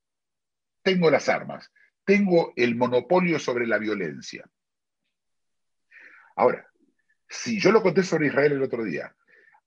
tengo 0.82 1.12
las 1.12 1.28
armas, 1.28 1.69
tengo 2.06 2.54
el 2.56 2.75
monopolio 2.75 3.38
sobre 3.38 3.67
la 3.67 3.78
violencia. 3.78 4.49
Ahora, 6.38 6.68
si 7.29 7.59
yo 7.59 7.71
lo 7.71 7.83
conté 7.83 8.03
sobre 8.03 8.27
Israel 8.27 8.53
el 8.53 8.63
otro 8.63 8.83
día, 8.83 9.15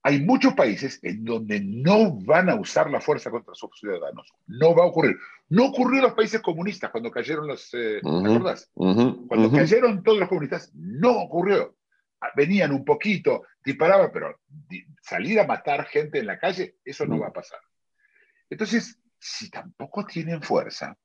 hay 0.05 0.19
muchos 0.19 0.53
países 0.53 0.99
en 1.01 1.23
donde 1.23 1.61
no 1.61 2.11
van 2.11 2.49
a 2.49 2.55
usar 2.55 2.89
la 2.89 2.99
fuerza 2.99 3.31
contra 3.31 3.55
sus 3.55 3.69
ciudadanos. 3.79 4.33
No 4.47 4.75
va 4.75 4.83
a 4.83 4.87
ocurrir. 4.87 5.17
No 5.47 5.67
ocurrió 5.67 5.99
en 5.99 6.03
los 6.03 6.13
países 6.13 6.41
comunistas 6.41 6.91
cuando 6.91 7.09
cayeron 7.09 7.47
los... 7.47 7.73
Eh, 7.73 8.01
cuando 9.29 9.49
cayeron 9.49 10.03
todos 10.03 10.19
los 10.19 10.27
comunistas, 10.27 10.73
no 10.75 11.21
ocurrió. 11.21 11.77
Ah, 12.19 12.31
venían 12.35 12.73
un 12.73 12.83
poquito, 12.83 13.43
disparaban, 13.63 14.09
pero 14.11 14.39
salir 15.01 15.39
a 15.39 15.47
matar 15.47 15.85
gente 15.85 16.19
en 16.19 16.27
la 16.27 16.37
calle, 16.37 16.75
eso 16.83 17.05
no 17.05 17.19
va 17.19 17.27
a 17.27 17.33
pasar. 17.33 17.59
Entonces, 18.49 18.99
si 19.17 19.49
tampoco 19.49 20.05
tienen 20.05 20.41
fuerza, 20.41 20.97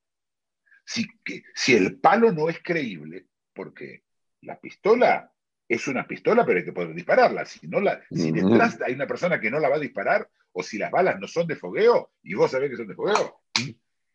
si, 0.85 1.07
si 1.55 1.75
el 1.75 2.01
palo 2.01 2.33
no 2.33 2.49
es 2.49 2.61
creíble, 2.63 3.27
porque 3.53 4.03
la 4.41 4.59
pistola 4.59 5.33
es 5.69 5.87
una 5.87 6.07
pistola, 6.07 6.47
pero 6.47 6.59
hay 6.59 6.65
que 6.65 6.73
poder 6.73 6.95
dispararla. 6.95 7.45
Si, 7.45 7.69
no 7.69 7.81
la, 7.81 8.01
si 8.11 8.33
detrás 8.33 8.81
hay 8.81 8.95
una 8.95 9.07
persona 9.07 9.39
que 9.39 9.51
no 9.51 9.61
la 9.61 9.69
va 9.69 9.77
a 9.77 9.81
disparar, 9.81 10.29
o 10.53 10.63
si 10.63 10.79
las 10.79 10.91
balas 10.91 11.21
no 11.21 11.29
son 11.29 11.47
de 11.47 11.57
fogueo, 11.57 12.13
y 12.23 12.35
vos 12.35 12.51
sabés 12.51 12.71
que 12.71 12.77
son 12.77 12.89
de 12.89 12.95
fogueo, 12.95 13.43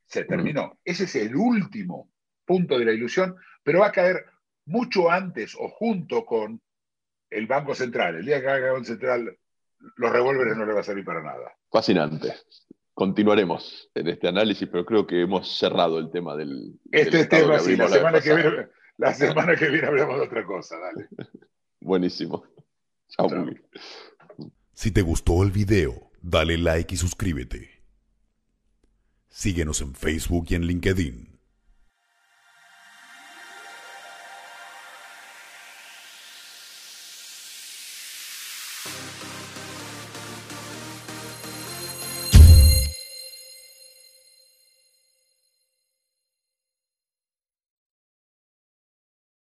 se 0.06 0.26
terminó. 0.26 0.80
Ese 0.84 1.04
es 1.04 1.16
el 1.16 1.36
último 1.36 2.10
punto 2.44 2.80
de 2.80 2.86
la 2.86 2.92
ilusión, 2.92 3.36
pero 3.62 3.82
va 3.82 3.88
a 3.88 3.92
caer 3.92 4.26
mucho 4.66 5.12
antes 5.12 5.56
o 5.56 5.70
junto 5.70 6.26
con 6.26 6.60
el 7.30 7.48
Banco 7.48 7.76
Central. 7.76 8.16
El 8.16 8.26
día 8.26 8.42
que 8.42 8.48
haga 8.48 8.68
el 8.68 8.74
Banco 8.74 8.86
Central, 8.86 9.38
los 9.96 10.12
revólveres 10.12 10.58
no 10.58 10.66
le 10.66 10.74
va 10.74 10.80
a 10.80 10.84
servir 10.84 11.06
para 11.06 11.22
nada. 11.22 11.56
Fascinante. 11.72 12.34
Continuaremos 12.96 13.90
en 13.96 14.08
este 14.08 14.28
análisis, 14.28 14.68
pero 14.72 14.86
creo 14.86 15.06
que 15.06 15.22
hemos 15.22 15.58
cerrado 15.58 16.00
el 16.00 16.12
tema 16.12 16.36
del. 16.36 16.80
Este 16.92 17.26
tema, 17.26 17.60
sí, 17.60 17.76
la 17.76 17.88
semana 17.88 18.22
que 18.22 18.36
viene 18.36 18.68
la 18.98 19.14
semana 19.14 19.56
que 19.56 19.70
viene 19.70 19.88
hablamos 19.88 20.18
de 20.18 20.26
otra 20.26 20.46
cosa, 20.46 20.78
dale. 20.78 21.08
Buenísimo. 21.80 22.44
Chao. 23.10 23.30
Si 24.74 24.92
te 24.92 25.02
gustó 25.02 25.44
el 25.44 25.52
video, 25.52 26.12
dale 26.22 26.58
like 26.58 26.96
y 26.96 26.98
suscríbete. 26.98 27.84
Síguenos 29.28 29.82
en 29.82 29.96
Facebook 29.96 30.48
y 30.50 30.56
en 30.56 30.66
LinkedIn. 30.66 31.33